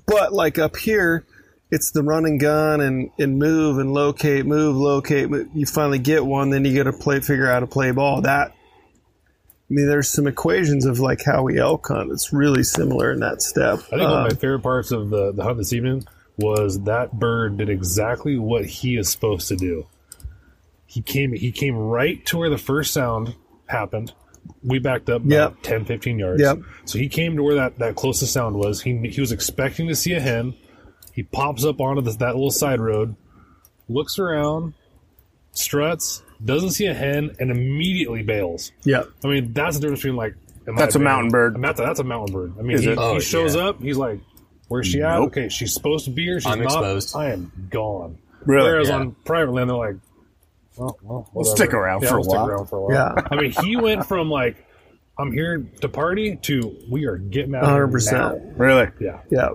[0.06, 1.26] But like up here,
[1.72, 5.30] it's the run and gun and, and move and locate, move, locate.
[5.54, 8.22] You finally get one, then you got to play, figure out how to play ball.
[8.22, 8.54] That, I
[9.70, 12.12] mean, there's some equations of like how we elk hunt.
[12.12, 13.80] It's really similar in that step.
[13.92, 16.06] I think one Uh, of my favorite parts of the, the hunt this evening
[16.38, 19.88] was that bird did exactly what he is supposed to do.
[20.94, 24.14] He came he came right to where the first sound happened.
[24.62, 25.56] We backed up about Yep.
[25.64, 26.42] 10, 15 yards.
[26.42, 26.60] Yep.
[26.86, 28.82] So he came to where that, that closest sound was.
[28.82, 30.54] He he was expecting to see a hen.
[31.14, 33.16] He pops up onto this, that little side road,
[33.88, 34.74] looks around,
[35.52, 38.72] struts, doesn't see a hen, and immediately bails.
[38.84, 39.04] yeah.
[39.24, 40.36] I mean, that's the difference between like.
[40.68, 41.62] in my That's a opinion- mountain bird.
[41.62, 42.54] That's, a, that's a mountain bird.
[42.60, 42.98] I mean, Is he, it?
[42.98, 43.68] Oh, he shows yeah.
[43.70, 43.82] up.
[43.82, 44.20] He's like,
[44.68, 45.16] "Where's she at?
[45.20, 45.28] Nope.
[45.28, 46.40] Okay, she's supposed to be here.
[46.40, 46.66] She's I'm not.
[46.66, 47.16] exposed.
[47.16, 48.70] I am gone." Really?
[48.72, 48.96] Whereas Yeah.
[48.98, 49.96] on private land, they're like,
[50.78, 51.56] "Well, well whatever.
[51.56, 53.28] stick around Yeah, for we'll stick while." around for a while." Yeah.
[53.32, 54.66] I mean, he went from like,
[55.18, 58.12] "I'm here to party" to "We are getting out." of here 100%.
[58.12, 58.88] now." Really?
[59.00, 59.20] Yeah.
[59.30, 59.50] Yeah.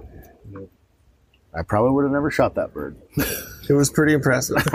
[1.54, 2.96] I probably would have never shot that bird.
[3.68, 4.56] It was pretty impressive.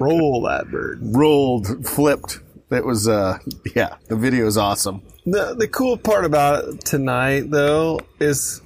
[0.00, 0.98] Roll that bird.
[1.00, 2.40] Rolled, flipped.
[2.70, 3.38] It was, uh,
[3.76, 5.02] yeah, the video is awesome.
[5.26, 8.60] The the cool part about it tonight though is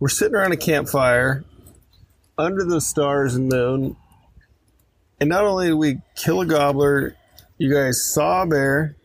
[0.00, 1.44] we're sitting around a campfire
[2.38, 3.96] under the stars and moon,
[5.20, 7.16] and not only did we kill a gobbler,
[7.58, 8.96] you guys saw a bear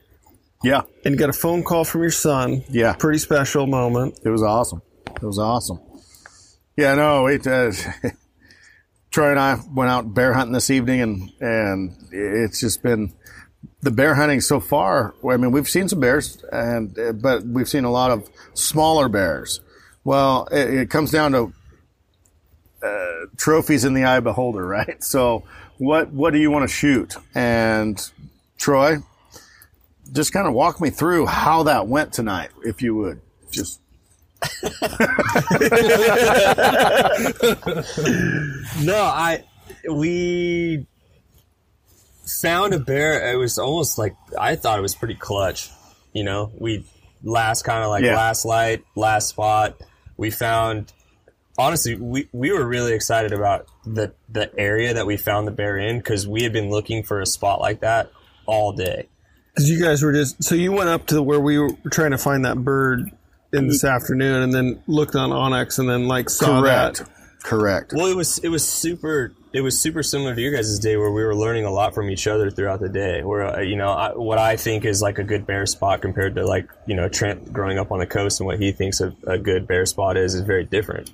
[0.63, 2.63] Yeah, and you got a phone call from your son.
[2.69, 2.93] Yeah.
[2.93, 4.19] pretty special moment.
[4.23, 4.82] it was awesome.
[5.08, 5.80] It was awesome.
[6.78, 7.71] Yeah, no, it, uh,
[9.12, 13.13] Troy and I went out bear hunting this evening, and and it's just been
[13.82, 15.13] the bear hunting so far.
[15.30, 19.08] I mean, we've seen some bears, and uh, but we've seen a lot of smaller
[19.08, 19.62] bears.
[20.04, 21.54] Well, it, it comes down to
[22.84, 25.01] uh, trophies in the eye of beholder, right?
[25.04, 25.43] So,
[25.78, 27.16] what what do you want to shoot?
[27.34, 28.00] And
[28.58, 28.98] Troy,
[30.14, 33.22] just kind of walk me through how that went tonight, if you would.
[33.52, 33.80] Just
[38.82, 39.44] No, I
[39.90, 40.86] we
[42.26, 43.32] found a bear.
[43.34, 45.70] It was almost like I thought it was pretty clutch.
[46.14, 46.86] You know, we
[47.24, 48.16] last kind of like Yeah.
[48.16, 49.82] last light, last spot.
[50.18, 50.92] We found.
[51.58, 55.78] Honestly, we, we were really excited about the the area that we found the bear
[55.78, 58.12] in because we had been looking for a spot like that
[58.46, 59.08] all day.
[59.54, 62.18] Because you guys were just so you went up to where we were trying to
[62.18, 63.10] find that bird
[63.54, 67.10] in this afternoon, and then looked on onX, and then like saw correct, that.
[67.44, 67.94] correct.
[67.96, 71.12] Well, it was it was super it was super similar to your guys' day where
[71.12, 73.24] we were learning a lot from each other throughout the day.
[73.24, 76.36] Where uh, you know I, what I think is like a good bear spot compared
[76.36, 79.15] to like you know Trent growing up on the coast and what he thinks a,
[79.26, 81.12] a good bear spot is is very different.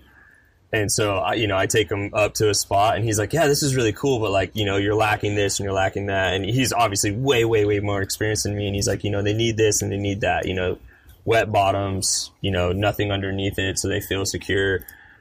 [0.74, 3.34] And so, I, you know, I take him up to a spot and he's like,
[3.34, 6.06] yeah, this is really cool, but like, you know, you're lacking this and you're lacking
[6.06, 6.34] that.
[6.34, 8.68] And he's obviously way, way, way more experienced than me.
[8.68, 10.78] And he's like, you know, they need this and they need that, you know,
[11.26, 14.80] wet bottoms, you know, nothing underneath it so they feel secure.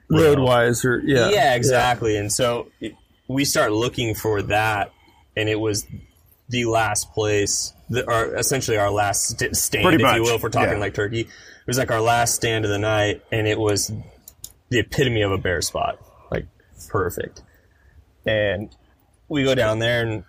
[0.09, 0.45] Road know.
[0.45, 2.17] wise, or yeah, Yeah, exactly.
[2.17, 2.69] And so
[3.29, 4.93] we start looking for that,
[5.37, 5.87] and it was
[6.49, 10.43] the last place, the, or essentially our last st- stand, Pretty if you will, if
[10.43, 10.79] we're talking yeah.
[10.79, 11.21] like turkey.
[11.21, 13.93] It was like our last stand of the night, and it was
[14.71, 15.99] the epitome of a bear spot,
[16.31, 16.47] like
[16.89, 17.43] perfect.
[18.27, 18.75] And
[19.29, 20.25] we go down there and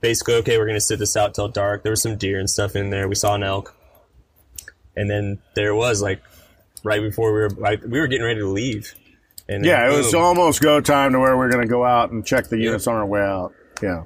[0.00, 1.82] basically, okay, we're gonna sit this out till dark.
[1.82, 3.08] There was some deer and stuff in there.
[3.08, 3.74] We saw an elk,
[4.96, 6.22] and then there was like
[6.84, 8.94] right before we were like, we were getting ready to leave.
[9.48, 10.22] And then Yeah, it was boom.
[10.22, 12.96] almost go time to where we're going to go out and check the units on
[12.96, 13.54] our way out.
[13.82, 14.02] Yeah.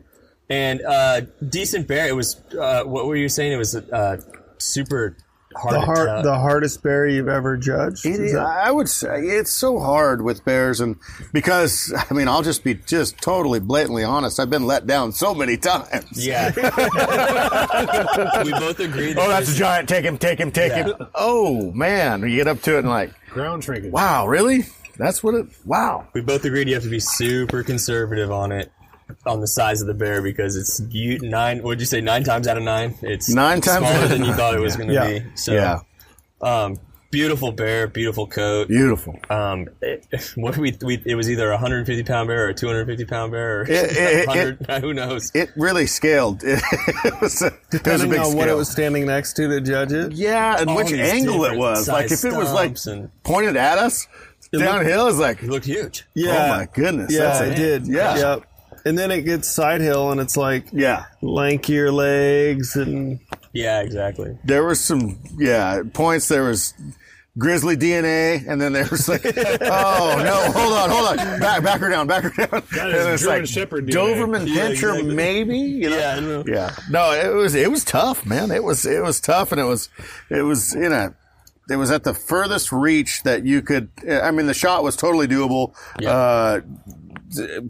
[0.49, 2.07] And uh, decent bear.
[2.09, 2.41] It was.
[2.57, 3.53] Uh, what were you saying?
[3.53, 4.19] It was uh,
[4.59, 5.17] super
[5.57, 5.75] hard.
[5.75, 6.23] the hard, tell.
[6.23, 8.05] the hardest bear you've ever judged.
[8.07, 10.97] It, Is that- I would say it's so hard with bears, and
[11.33, 14.39] because I mean, I'll just be just totally blatantly honest.
[14.41, 16.27] I've been let down so many times.
[16.27, 16.53] yeah.
[18.45, 19.17] we both agreed.
[19.19, 19.89] Oh, that Oh, that's a giant!
[19.89, 20.19] Take him!
[20.19, 20.51] Take him!
[20.53, 20.85] Take Yeah.
[20.85, 20.95] him!
[21.15, 23.93] Oh man, you get up to it and like, Ground shrinkage.
[23.93, 24.65] wow, really?
[24.99, 25.47] That's what it?
[25.65, 26.07] Wow.
[26.13, 28.71] We both agreed you have to be super conservative on it,
[29.27, 31.63] on the size of the bear because it's you nine.
[31.63, 32.01] What'd you say?
[32.01, 34.89] Nine times out of nine, it's Nine times smaller than you thought it was going
[34.89, 35.09] to Yeah.
[35.21, 35.25] be.
[35.37, 35.81] So, Yeah,
[36.41, 36.79] um,
[37.11, 38.69] beautiful bear, beautiful coat.
[38.69, 39.19] beautiful.
[39.31, 43.05] Um, it, what we, we it was either a 150 pound bear or a 250
[43.05, 45.31] pound bear or It- it- it- who knows?
[45.35, 46.43] It really scaled.
[46.43, 46.63] It, was
[47.03, 48.37] a, it was a depending big on scale.
[48.39, 50.13] what it was standing next to to judge it.
[50.13, 51.87] Yeah, and All which angle it was.
[51.89, 54.07] Like if it was like and- pointed at us
[54.53, 56.05] downhill, it's like, It looked huge.
[56.15, 57.87] Yeah, oh my goodness, yeah, that's it a- did.
[57.87, 58.17] Yeah.
[58.17, 58.43] Yep.
[58.85, 61.07] And then it gets side hill, and it's like yeah.
[61.23, 63.21] lankier legs, and
[63.53, 64.37] Yeah, exactly.
[64.45, 66.29] There was some yeah points.
[66.29, 66.75] There was
[67.39, 71.81] grizzly DNA, and then there was like, oh no, hold on, hold on, back, back
[71.81, 72.63] her down, back her down.
[72.73, 74.15] That and is it's German like Shepherd DNA.
[74.15, 75.15] Doberman Yeah, Pinscher, exactly.
[75.15, 75.59] maybe.
[75.59, 75.97] You know?
[75.97, 76.45] Yeah, know.
[76.47, 76.77] yeah.
[76.91, 78.51] No, it was it was tough, man.
[78.51, 79.89] It was it was tough, and it was
[80.31, 81.15] it was in a.
[81.73, 83.89] It was at the furthest reach that you could.
[84.09, 85.75] I mean, the shot was totally doable.
[86.07, 86.61] Uh,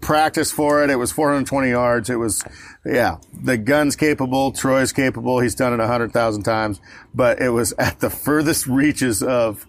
[0.00, 0.90] practice for it.
[0.90, 2.10] It was 420 yards.
[2.10, 2.42] It was,
[2.84, 4.52] yeah, the gun's capable.
[4.52, 5.40] Troy's capable.
[5.40, 6.80] He's done it a hundred thousand times,
[7.14, 9.66] but it was at the furthest reaches of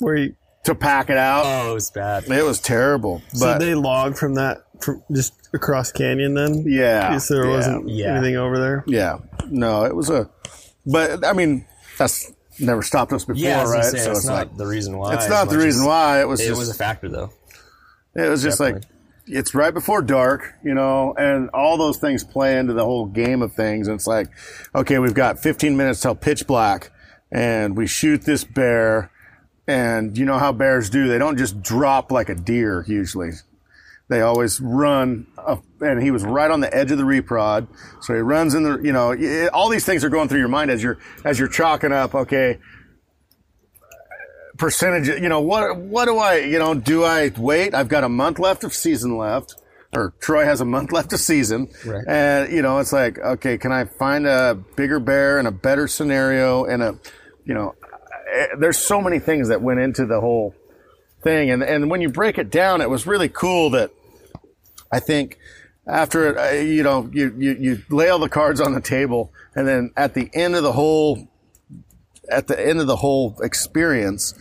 [0.00, 1.44] where you, to pack it out.
[1.46, 2.24] Oh, it was bad.
[2.24, 6.34] It was terrible, so but they logged from that from just across canyon.
[6.34, 8.14] Then Yeah, Because there yeah, wasn't yeah.
[8.16, 8.84] anything over there.
[8.86, 10.28] yeah, no, it was a,
[10.84, 13.92] but I mean, that's never stopped us before, Yeah, I was gonna right?
[13.92, 15.14] say, so it's not like, the reason why.
[15.14, 16.20] it's not the reason why.
[16.20, 17.30] It was It just, was a factor, though.
[18.14, 18.82] It was just like
[19.26, 23.40] it's right before dark, you know, and all those things play into the whole game
[23.42, 23.88] of things.
[23.88, 24.28] And it's like,
[24.74, 26.90] okay, we've got 15 minutes till pitch black,
[27.32, 29.10] and we shoot this bear.
[29.66, 32.84] And you know how bears do; they don't just drop like a deer.
[32.86, 33.30] Usually,
[34.08, 35.26] they always run.
[35.38, 37.68] Up, and he was right on the edge of the reprod,
[38.00, 38.78] so he runs in the.
[38.82, 41.48] You know, it, all these things are going through your mind as you're as you're
[41.48, 42.14] chalking up.
[42.14, 42.58] Okay,
[44.56, 48.08] percentage you know what what do i you know do i wait i've got a
[48.08, 49.56] month left of season left
[49.92, 52.04] or troy has a month left of season Right.
[52.06, 55.88] and you know it's like okay can i find a bigger bear and a better
[55.88, 56.98] scenario and a
[57.44, 57.74] you know
[58.32, 60.54] eh, there's so many things that went into the whole
[61.24, 63.90] thing and and when you break it down it was really cool that
[64.92, 65.38] i think
[65.86, 69.66] after it, you know you, you you lay all the cards on the table and
[69.66, 71.26] then at the end of the whole
[72.30, 74.32] at the end of the whole experience,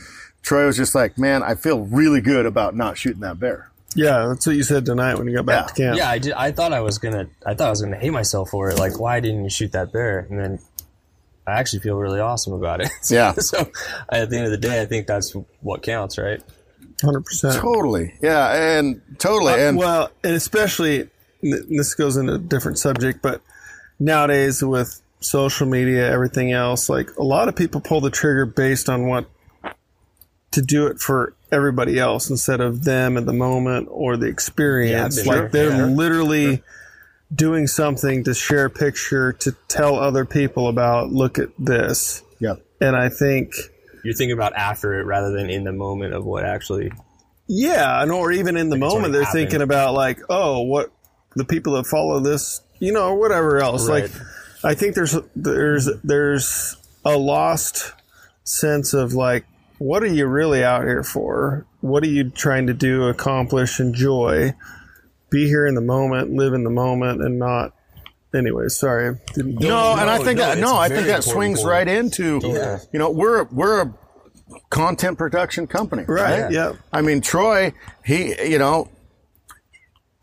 [0.41, 4.27] Troy was just like, "Man, I feel really good about not shooting that bear." Yeah,
[4.29, 5.67] that's what you said tonight when you got back Yeah.
[5.67, 5.97] to camp.
[5.97, 6.31] Yeah, I did.
[6.31, 7.27] I thought I was gonna.
[7.45, 8.79] I thought I was gonna hate myself for it.
[8.79, 10.19] Like, why didn't you shoot that bear?
[10.29, 10.59] And then
[11.45, 12.89] I actually feel really awesome about it.
[13.11, 13.33] Yeah.
[13.33, 13.69] so
[14.09, 16.41] at the end of the day, I think that's what counts, right?
[17.03, 17.55] Hundred percent.
[17.55, 21.09] Totally, yeah, and totally, uh, and well, and especially
[21.41, 23.41] this goes into a different subject, but
[23.99, 28.89] nowadays with social media, everything else, like a lot of people pull the trigger based
[28.89, 29.25] on what
[30.51, 35.17] to do it for everybody else instead of them at the moment or the experience.
[35.17, 35.49] Yeah, like sure.
[35.49, 35.85] they're Yeah.
[35.85, 36.63] literally
[37.33, 42.21] doing something to share a picture to tell other people about look at this.
[42.39, 43.53] yeah, And I think
[44.03, 46.91] You're thinking about after it rather than in the moment of what actually.
[47.47, 49.41] Yeah, and or even in the it's moment, they're happened.
[49.41, 50.91] thinking about like, oh, what
[51.35, 53.87] the people that follow this, you know, or whatever else.
[53.87, 54.03] Right.
[54.03, 54.11] Like,
[54.63, 57.93] I think there's there's there's a lost
[58.43, 59.45] sense of like,
[59.77, 61.65] what are you really out here for?
[61.81, 64.53] What are you trying to do, accomplish, enjoy?
[65.33, 67.73] be here in the moment, live in the moment, and not.
[68.33, 69.17] Anyway, sorry.
[69.35, 71.69] Didn't- No, and I think no, that no, I think that swings point.
[71.69, 72.79] right into Yeah.
[72.91, 73.93] you know we're we're a
[74.69, 76.51] content production company, Right.
[76.51, 76.73] Yeah.
[76.91, 78.89] I mean, Troy, he, you know,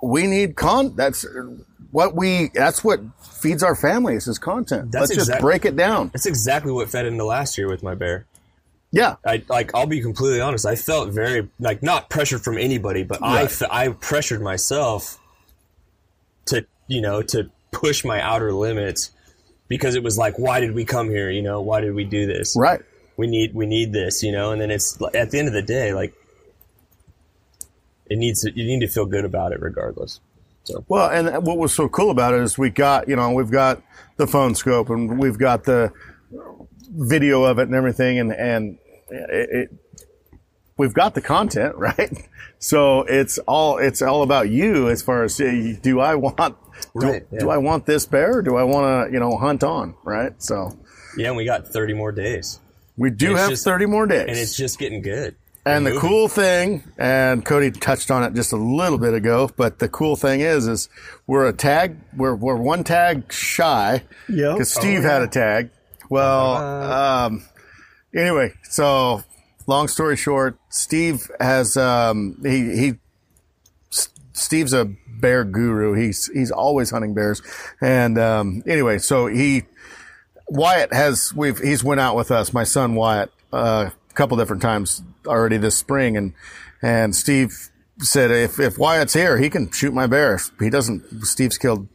[0.03, 0.94] we need con.
[0.96, 1.25] That's
[1.92, 2.51] what we.
[2.55, 3.01] That's what
[3.40, 4.90] feeds our families is content.
[4.92, 6.09] That's Let's just break it down.
[6.12, 8.27] That's exactly what fed into last year with my bear.
[8.92, 9.73] Yeah, I like.
[9.75, 10.66] I'll be completely honest.
[10.66, 13.51] I felt very like not pressured from anybody, but I Right.
[13.51, 15.18] fe- I pressured myself
[16.46, 19.11] to you know to push my outer limits
[19.68, 21.30] because it was like, why did we come here?
[21.30, 22.56] You know, why did we do this?
[22.56, 22.80] right.
[23.16, 24.22] We need we need this.
[24.22, 26.14] You know, and then it's at the end of the day, like
[28.06, 30.20] it needs to, you need to feel good about it regardless.
[30.64, 30.85] So.
[30.88, 33.83] Well, and what was so cool about it is we got, you know, we've got
[34.16, 35.92] the phone scope and we've got the
[36.90, 38.78] video of it and everything, and and
[39.11, 39.78] it, it
[40.81, 42.27] we've got the content, right?
[42.59, 46.55] So it's all it's all about you as far as uh, do I want do,
[46.95, 47.38] Right, yeah.
[47.40, 50.33] do I want this bear or do I want to you know hunt on, right?
[50.43, 50.77] So
[51.16, 52.59] Yeah, and we got thirty more days,
[52.97, 55.37] we do have just- thirty more days, and it's just getting good.
[55.66, 56.09] And the We're moving.
[56.11, 60.16] cool thing, and Kody touched on it just a little bit ago, but the cool
[60.16, 60.88] thing is, is
[61.27, 64.03] we're a tag, we're, we're one tag shy.
[64.27, 64.53] Yeah.
[64.55, 65.69] Because Steve had a tag.
[66.09, 67.45] Well, um,
[68.16, 69.23] anyway, so
[69.66, 72.92] long story short, Steve has, um, he, he,
[74.33, 75.94] Steve's a bear guru.
[75.94, 77.42] He's, he's always hunting bears.
[77.81, 79.64] And, um, anyway, so he,
[80.51, 84.61] Wyatt has we've he's went out with us, my son Wyatt, uh, a couple different
[84.61, 86.35] times already this spring, and
[86.83, 87.70] and Steve
[88.01, 90.40] said if if Wyatt's here, he can shoot my bear.
[90.59, 91.25] He doesn't.
[91.25, 91.87] Steve's killed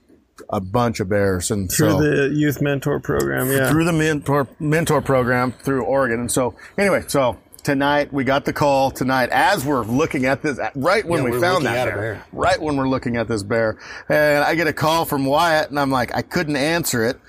[0.50, 3.70] a bunch of bears, and Through so the youth mentor program, yeah.
[3.70, 7.38] through the mentor mentor program through Oregon, and so anyway, so.
[7.66, 11.42] Tonight we got the call tonight as we're looking at this right when Yeah, we
[11.42, 12.26] found that bear, bear.
[12.32, 15.80] right when we're looking at this bear and I get a call from Wyatt and
[15.80, 17.20] I'm like I couldn't answer it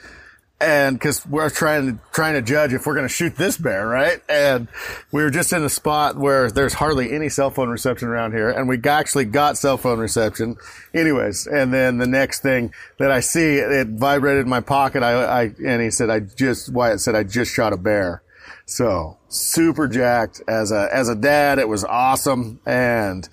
[0.60, 3.86] and because we're trying to trying to judge if we're going to shoot this bear,
[3.86, 4.22] right?
[4.28, 4.68] And
[5.10, 8.48] we were just in a spot where there's hardly any cell phone reception around here,
[8.48, 10.56] and we actually got cell phone reception,
[10.94, 11.46] anyways.
[11.46, 15.02] And then the next thing that I see, it vibrated in my pocket.
[15.02, 18.22] I, I and he said, "I just," Wyatt said, "I just shot a bear."
[18.68, 21.60] So super jacked as a as a dad.
[21.60, 23.28] It was awesome, and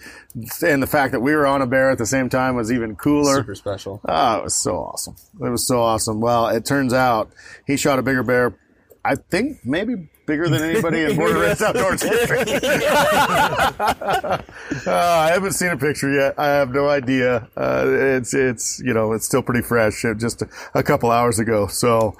[0.62, 2.96] and the fact that we were on a bear at the same time was even
[2.96, 3.38] cooler.
[3.38, 4.00] Super special.
[4.08, 5.16] Oh, it was so awesome.
[5.42, 6.22] It was so awesome.
[6.22, 7.32] Well, it turns out
[7.66, 8.56] he shot a bigger bear.
[9.04, 12.40] I think maybe bigger than anybody in Born and Raised Outdoors history.
[12.40, 14.42] uh,
[14.88, 16.36] I haven't seen a picture yet.
[16.38, 17.48] I have no idea.
[17.56, 20.04] Uh, it's it's you know it's still pretty fresh.
[20.06, 21.68] It just a, a couple hours ago.
[21.68, 22.16] So,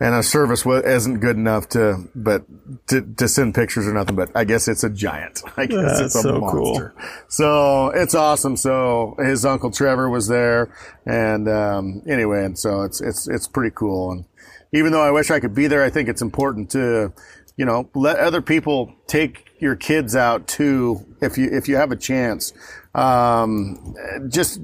[0.00, 2.44] and our service isn't good enough to but
[2.88, 4.16] to, to send pictures or nothing.
[4.16, 5.42] But I guess it's a giant.
[5.56, 6.74] I guess That's it's a so cool.
[6.74, 6.94] monster.
[7.28, 8.56] So it's awesome.
[8.56, 10.72] So his uncle Trevor was there,
[11.06, 14.12] and um, anyway, and so it's it's it's pretty cool.
[14.12, 14.24] And
[14.72, 17.12] even though I wish I could be there, I think it's important to,
[17.58, 21.90] you know, let other people take your kids out too if you if you have
[21.92, 22.52] a chance.
[22.94, 23.94] Um,
[24.28, 24.60] just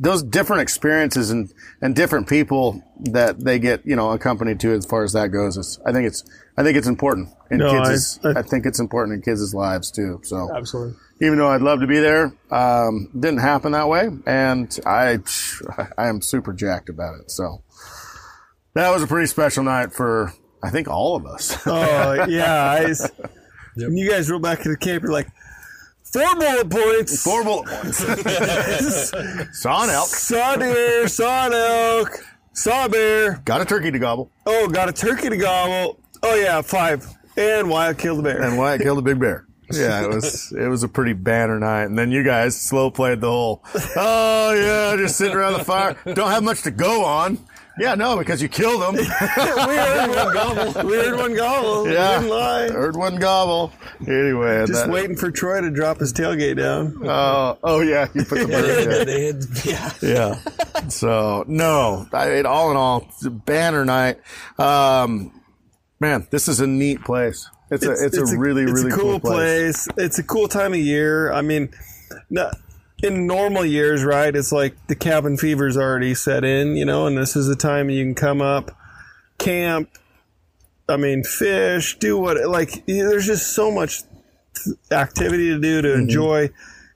[0.00, 4.86] those different experiences and and different people that they get you know accompanied to as
[4.86, 5.56] far as that goes.
[5.56, 6.24] Is, I think it's
[6.56, 8.18] I think it's important in No, kids.
[8.24, 10.20] I- I- I think it's important in kids' lives too.
[10.24, 10.94] So Absolutely.
[11.20, 15.18] even though I'd love to be there, um, didn't happen that way, and I
[15.98, 17.30] I am super jacked about it.
[17.30, 17.62] So
[18.74, 21.56] that was a pretty special night for I think all of us.
[21.66, 23.10] Oh yeah, I s-
[23.76, 25.28] when you guys roll back to the camp, you're like
[26.04, 27.22] four bullet points.
[27.22, 27.98] Four bullet points.
[29.60, 32.10] Saw an elk, Saw deer, saw an elk,
[32.52, 33.40] saw a bear.
[33.44, 36.00] got a turkey to gobble, Oh, got a turkey to gobble.
[36.22, 37.06] Oh yeah, five.
[37.36, 38.42] And Wyatt killed the bear.
[38.42, 39.44] and Wyatt killed a big bear.
[39.70, 43.20] Yeah, it was it was a pretty banner night, and then you guys slow played
[43.20, 43.62] the whole.
[43.96, 47.36] Oh yeah, just sitting around the fire, don't have much to go on.
[47.78, 48.94] Yeah, no, because you killed them.
[48.96, 50.88] we heard one gobble.
[50.88, 51.88] We heard one gobble.
[51.90, 52.68] Yeah, Didn't lie.
[52.70, 53.72] heard one gobble.
[54.06, 57.00] Anyway, Just that- waiting for Troy to drop his tailgate down.
[57.04, 58.46] Oh, oh yeah, you put the
[59.62, 59.64] bird.
[59.64, 59.92] Yeah.
[60.02, 60.40] yeah.
[60.74, 60.88] yeah.
[60.88, 64.18] So no, I, it, all in all, it's a banner night.
[64.58, 65.40] Um,
[66.00, 67.48] man, this is a neat place.
[67.70, 69.86] It's, a it's, a really it's really a cool, place.
[69.86, 70.06] place.
[70.06, 71.30] It's a cool time of year.
[71.32, 71.68] I mean,
[72.30, 72.50] no,
[73.02, 74.34] in normal years, right?
[74.34, 77.90] It's like the cabin fever's already set in, you know, and this is the time
[77.90, 78.76] you can come up,
[79.38, 79.90] camp.
[80.88, 82.86] I mean, fish, do what like.
[82.86, 84.00] There's just so much
[84.90, 86.00] activity to do to Mm-hmm.
[86.00, 86.50] enjoy.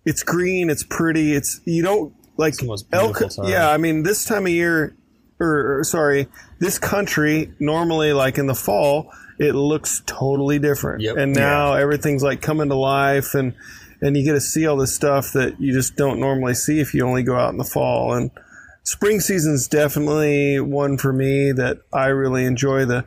[0.05, 0.71] It's green.
[0.71, 1.35] It's pretty.
[1.35, 2.55] It's you don't like
[2.93, 3.19] elk.
[3.19, 3.47] time.
[3.47, 4.97] Yeah, I mean, this time of year,
[5.39, 6.27] or, or sorry,
[6.59, 11.03] this country normally like in the fall, it looks totally different.
[11.03, 11.17] Yep.
[11.19, 13.55] And now everything's like coming to life, and
[14.03, 16.93] and you get to see all this stuff that you just don't normally see if
[16.93, 18.13] you only go out in the fall.
[18.13, 18.33] And
[18.83, 22.85] spring season's definitely one for me that I really enjoy.
[22.85, 23.07] The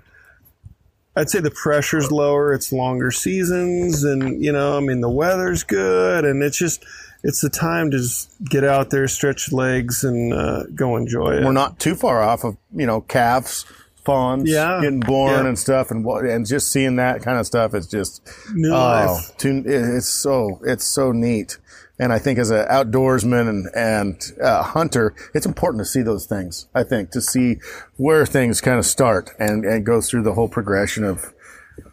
[1.17, 5.63] I'd say the pressure's lower, it's longer seasons, and you know, I mean, the weather's
[5.63, 6.85] good, and it's just
[7.23, 11.43] it's the time to just get out there, stretch legs, and uh, go enjoy it.
[11.43, 13.65] We're not too far off of you know calves,
[14.05, 14.79] fawns Yeah.
[14.81, 15.47] getting born Yeah.
[15.47, 18.21] and stuff, and what and just seeing that kind of stuff is just
[18.53, 19.37] New oh, life.
[19.37, 21.57] too, it's so it's so neat.
[21.97, 26.25] And I think as an outdoorsman and and uh, hunter, it's important to see those
[26.25, 26.67] things.
[26.75, 27.57] I think to see
[27.95, 31.33] where things kind of start and and go through the whole progression of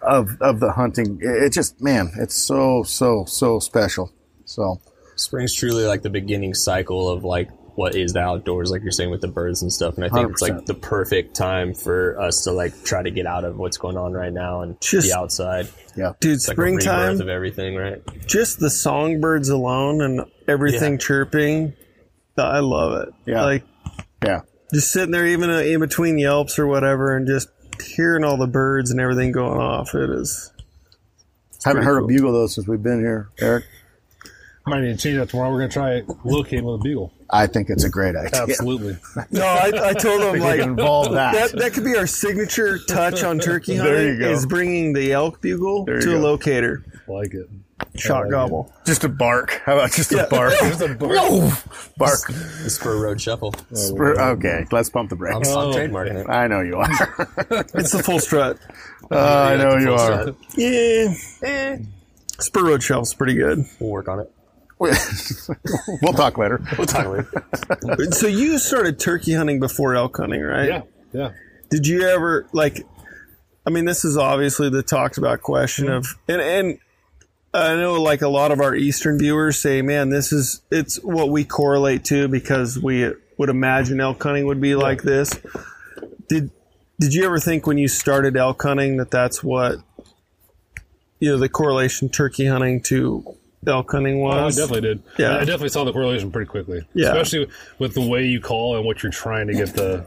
[0.02, 1.18] of of the hunting.
[1.22, 4.12] It, it just man, it's so so so special.
[4.44, 4.80] So
[5.14, 9.10] Spring's truly like the beginning cycle of like what is the outdoors, like you're saying
[9.10, 9.96] with the birds and stuff.
[9.96, 10.48] And I think it's 100%.
[10.56, 13.96] like the perfect time for us to like try to get out of what's going
[13.96, 15.68] on right now and Just- be outside.
[15.96, 18.02] yeah, Dude, It's like springtime, of everything, right?
[18.26, 20.98] just the songbirds alone and everything Yeah.
[20.98, 21.72] chirping,
[22.36, 23.14] I love it.
[23.26, 23.42] Yeah.
[23.44, 23.64] Like
[24.24, 24.40] yeah.
[24.72, 27.48] just sitting there, even uh, in between yelps or whatever, and just
[27.82, 29.94] hearing all the birds and everything going off.
[29.94, 30.52] It is.
[31.64, 32.04] Haven't heard cool.
[32.04, 33.64] a bugle though since we've been here, Eric.
[34.66, 35.50] I might need to change that tomorrow.
[35.50, 37.12] We're gonna try locating with a bugle.
[37.34, 38.42] I think it's a great idea.
[38.42, 38.98] Absolutely.
[39.30, 41.32] No, I, I told them like involve that.
[41.32, 41.58] that.
[41.58, 43.94] That could be our signature touch on turkey hunting.
[43.94, 44.30] There you go.
[44.30, 47.48] Is bringing the elk bugle There you to a locator, like it.
[47.96, 48.70] shot like gobble.
[48.84, 49.62] Just a bark.
[49.64, 50.26] How about just a Yeah.
[50.26, 50.52] bark?
[51.96, 52.20] bark.
[52.28, 53.54] The Spur Road Shuffle.
[53.72, 55.48] Spur- Okay, let's pump the I'm, brakes.
[55.48, 55.72] I'm Oh.
[55.72, 56.28] trademarking it.
[56.28, 56.90] I know you are.
[57.74, 58.58] It's the full strut.
[59.10, 60.20] Uh, I know you are.
[60.22, 60.36] strut.
[60.56, 61.78] Yeah, eh.
[62.40, 63.64] Spur Road Shelf's pretty good.
[63.80, 64.30] We'll work on it.
[66.02, 66.60] we'll talk later.
[66.76, 67.28] We'll talk later.
[68.12, 70.68] So you started turkey hunting before elk hunting, right?
[70.68, 70.82] Yeah.
[71.12, 71.30] Yeah.
[71.70, 72.86] Did you ever like?
[73.66, 75.94] I mean, this is obviously the talked about question mm-hmm.
[75.94, 76.78] of, and and
[77.54, 81.28] I know like a lot of our Eastern viewers say, man, this is it's what
[81.28, 85.38] we correlate to because we would imagine elk hunting would be like this.
[86.28, 86.50] Did
[86.98, 89.76] Did you ever think when you started elk hunting that that's what
[91.20, 93.36] you know the correlation turkey hunting to
[93.66, 95.02] elk hunting Oh, I definitely did.
[95.18, 95.36] Yeah.
[95.36, 96.82] I definitely saw the correlation pretty quickly.
[96.94, 97.08] Yeah.
[97.08, 97.48] Especially
[97.78, 100.04] with the way you call and what you're trying to get the,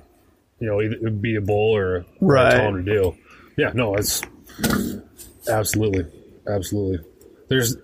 [0.60, 2.54] you know, either it be a bull or, Right.
[2.54, 3.16] a taller deal.
[3.58, 4.22] Yeah, no, it's
[5.50, 6.06] absolutely,
[6.48, 7.00] absolutely.
[7.48, 7.76] There's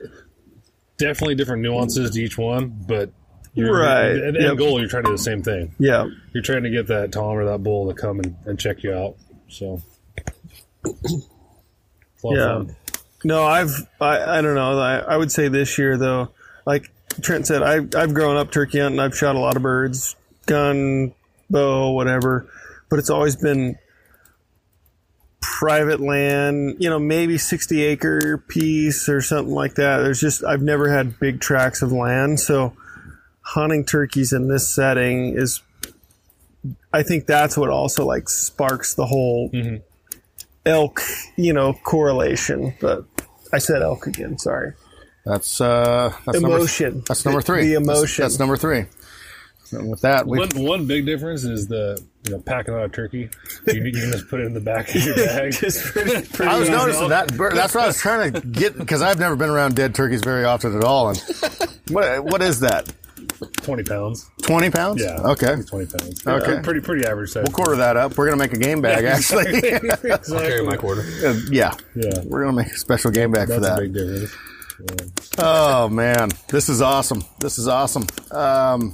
[0.97, 3.09] definitely different nuances to each one, but
[3.53, 4.05] you're, Right.
[4.11, 4.57] At the end Yep.
[4.57, 5.73] goal, you're trying to do the same thing.
[5.79, 6.07] Yeah.
[6.33, 8.93] You're trying to get that tom or that bull to come and, and check you
[8.93, 9.15] out.
[9.49, 9.81] So,
[10.85, 11.03] it's
[12.23, 12.45] a lot of Yeah.
[12.57, 12.75] fun.
[13.23, 14.79] No, I've I, I don't know.
[14.79, 16.29] I, I would say this year though,
[16.65, 16.91] like
[17.21, 18.99] Trent said, I I've grown up turkey hunting.
[18.99, 20.15] I've shot a lot of birds,
[20.45, 21.13] gun,
[21.49, 22.49] bow, whatever,
[22.89, 23.77] but it's always been
[25.41, 26.77] private land.
[26.79, 29.99] You know, maybe sixty acre piece or something like that.
[29.99, 32.73] There's just I've never had big tracts of land, so
[33.41, 35.61] hunting turkeys in this setting is.
[36.93, 39.77] I think that's what also like sparks the whole mm-hmm.
[40.63, 41.01] elk,
[41.35, 42.75] you know, correlation.
[42.79, 43.05] But
[43.53, 44.37] I said elk again.
[44.37, 44.73] Sorry.
[45.25, 46.85] That's uh, that's Emotion.
[46.93, 47.61] Number, that's number three.
[47.67, 48.21] the That's- emotion.
[48.23, 48.85] That's, number three.
[49.73, 52.89] And with that, we One, one big difference is the you know packing out a
[52.89, 53.29] turkey.
[53.67, 55.53] You, you can just put it in the back of your bag.
[55.53, 56.71] Pretty, pretty I was easy.
[56.77, 57.29] noticing that.
[57.29, 60.43] That's what I was trying to get because I've never been around dead turkeys very
[60.43, 61.09] often at all.
[61.09, 61.17] And
[61.89, 62.91] what what is that?
[63.57, 64.29] Twenty pounds.
[64.43, 65.01] Twenty pounds?
[65.03, 65.17] Yeah.
[65.21, 65.55] Okay.
[65.67, 66.25] Twenty pounds.
[66.27, 66.57] Okay.
[66.57, 67.43] Uh, pretty pretty average size.
[67.43, 68.17] We'll quarter that up.
[68.17, 69.57] We're gonna make a game bag actually.
[69.57, 70.37] exactly.
[70.37, 71.01] Carry my quarter.
[71.25, 71.73] Uh, yeah.
[71.95, 73.79] Yeah, We're gonna make a special game bag that's for a that.
[73.79, 75.31] big difference.
[75.37, 77.23] Oh man, this is awesome.
[77.39, 78.07] This is awesome.
[78.31, 78.93] Um,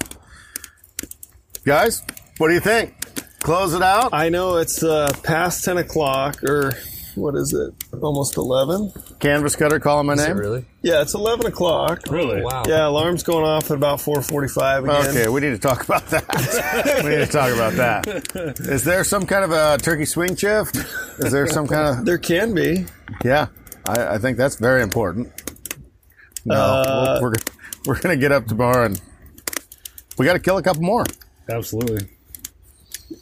[1.66, 2.02] guys,
[2.38, 2.94] what do you think?
[3.40, 4.10] Close it out.
[4.14, 6.74] I know it's uh, past ten o'clock, or
[7.18, 7.74] what is it?
[8.02, 8.92] Almost eleven.
[9.20, 10.38] Canvas cutter calling my Is it name.
[10.38, 10.66] really?
[10.82, 12.02] Yeah, it's eleven o'clock.
[12.10, 12.42] Really?
[12.42, 12.64] Wow.
[12.68, 15.08] Yeah, alarm's going off at about four forty-five again.
[15.08, 17.02] Okay, we need to talk about that.
[17.04, 18.08] we need to talk about that.
[18.62, 20.76] Is there some kind of a turkey swing shift?
[21.20, 22.06] Is there some kind of?
[22.06, 22.86] There can be.
[23.26, 23.48] Yeah,
[23.86, 25.32] I, I think that's very important.
[26.46, 27.34] No, Uh, we're, we're
[27.96, 29.02] we're gonna get up tomorrow and
[30.18, 31.06] we got to kill a couple more.
[31.50, 32.08] Absolutely.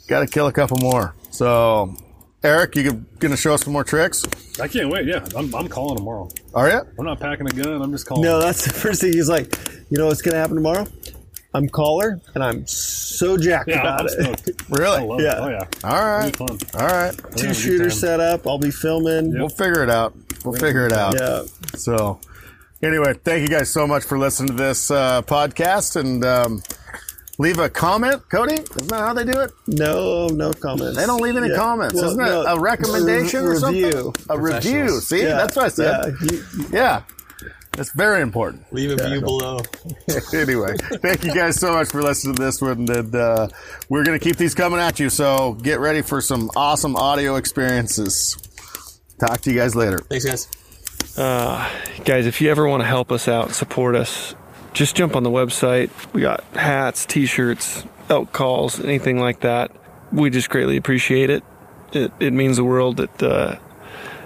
[0.08, 1.14] Got to kill a couple more.
[1.32, 1.96] So,
[2.46, 4.24] Eric, you gonna show us some more tricks?
[4.62, 5.08] I can't wait.
[5.08, 6.30] Yeah, I'm, I'm calling tomorrow.
[6.54, 6.82] Are you?
[7.00, 7.82] I'm not packing a gun.
[7.82, 8.24] I'm just calling.
[8.24, 9.58] No, that's the first thing he's like.
[9.90, 10.86] You know what's going to happen tomorrow?
[11.54, 14.40] I'm caller, and I'm so jacked yeah, about I'm it.
[14.40, 14.62] stoked.
[14.72, 15.06] I Really?
[15.06, 15.32] love Yeah.
[15.32, 15.40] it.
[15.40, 15.90] Oh yeah.
[15.90, 16.36] All right.
[16.36, 16.58] Fun.
[16.74, 17.16] All right.
[17.38, 18.46] Two have shooters set up.
[18.46, 19.32] I'll be filming.
[19.38, 20.14] We'll figure it out.
[20.44, 21.16] We'll figure it out.
[21.20, 21.44] Yeah.
[21.78, 22.20] So,
[22.84, 26.62] anyway, thank you guys so much for listening to this uh, podcast and um,
[27.38, 28.22] leave a comment.
[28.30, 29.52] Kody, isn't that how they do it?
[29.68, 30.98] No, no comments.
[30.98, 31.56] They don't leave any Yeah.
[31.56, 31.96] comments.
[31.96, 33.84] Well, Isn't it no, a recommendation re- or something?
[33.84, 34.14] review.
[34.30, 34.90] A review.
[35.02, 35.36] See, Yeah.
[35.36, 36.16] that's what I said.
[36.22, 37.02] Yeah, you- Yeah.
[37.78, 38.64] It's very important.
[38.72, 39.60] Leave a view below.
[40.34, 42.90] anyway, thank you guys so much for listening to this one.
[42.90, 43.50] And uh,
[43.90, 45.10] we're going to keep these coming at you.
[45.10, 48.38] So get ready for some awesome audio experiences.
[49.20, 49.98] Talk to you guys later.
[49.98, 50.48] Thanks, guys.
[51.18, 51.70] Uh,
[52.06, 54.36] guys, if you ever want to help us out, support us,
[54.76, 55.90] just jump on the website.
[56.14, 59.72] We got hats, t shirts, elk calls, anything like that.
[60.12, 61.44] We just greatly appreciate it.
[61.94, 63.00] It, it means the world.
[63.00, 63.58] It uh,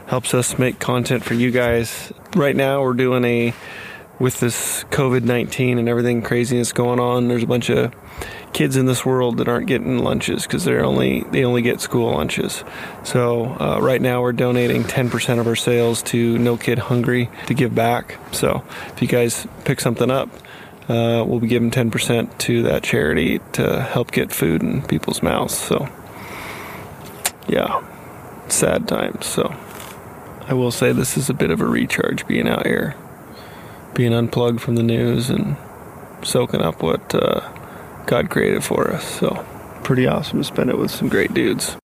[0.07, 2.11] helps us make content for you guys.
[2.35, 3.53] Right now, we're doing a,
[4.19, 7.93] with this COVID 19 and everything craziness going on, there's a bunch of
[8.53, 12.11] kids in this world that aren't getting lunches because they're only they only get school
[12.11, 12.63] lunches.
[13.03, 17.53] So uh, right now we're donating 10% of our sales to No Kid Hungry to
[17.53, 18.17] give back.
[18.31, 20.29] So if you guys pick something up,
[20.87, 25.57] uh, we'll be giving 10% to that charity to help get food in people's mouths.
[25.57, 25.87] So
[27.47, 27.83] yeah,
[28.47, 29.25] sad times.
[29.25, 29.55] So
[30.47, 32.95] I will say this is a bit of a recharge being out here,
[33.93, 35.55] being unplugged from the news and
[36.23, 37.13] soaking up what.
[37.13, 37.55] Uh,
[38.09, 39.05] God created for us.
[39.19, 39.45] So
[39.83, 41.77] pretty awesome to spend it with some great dudes.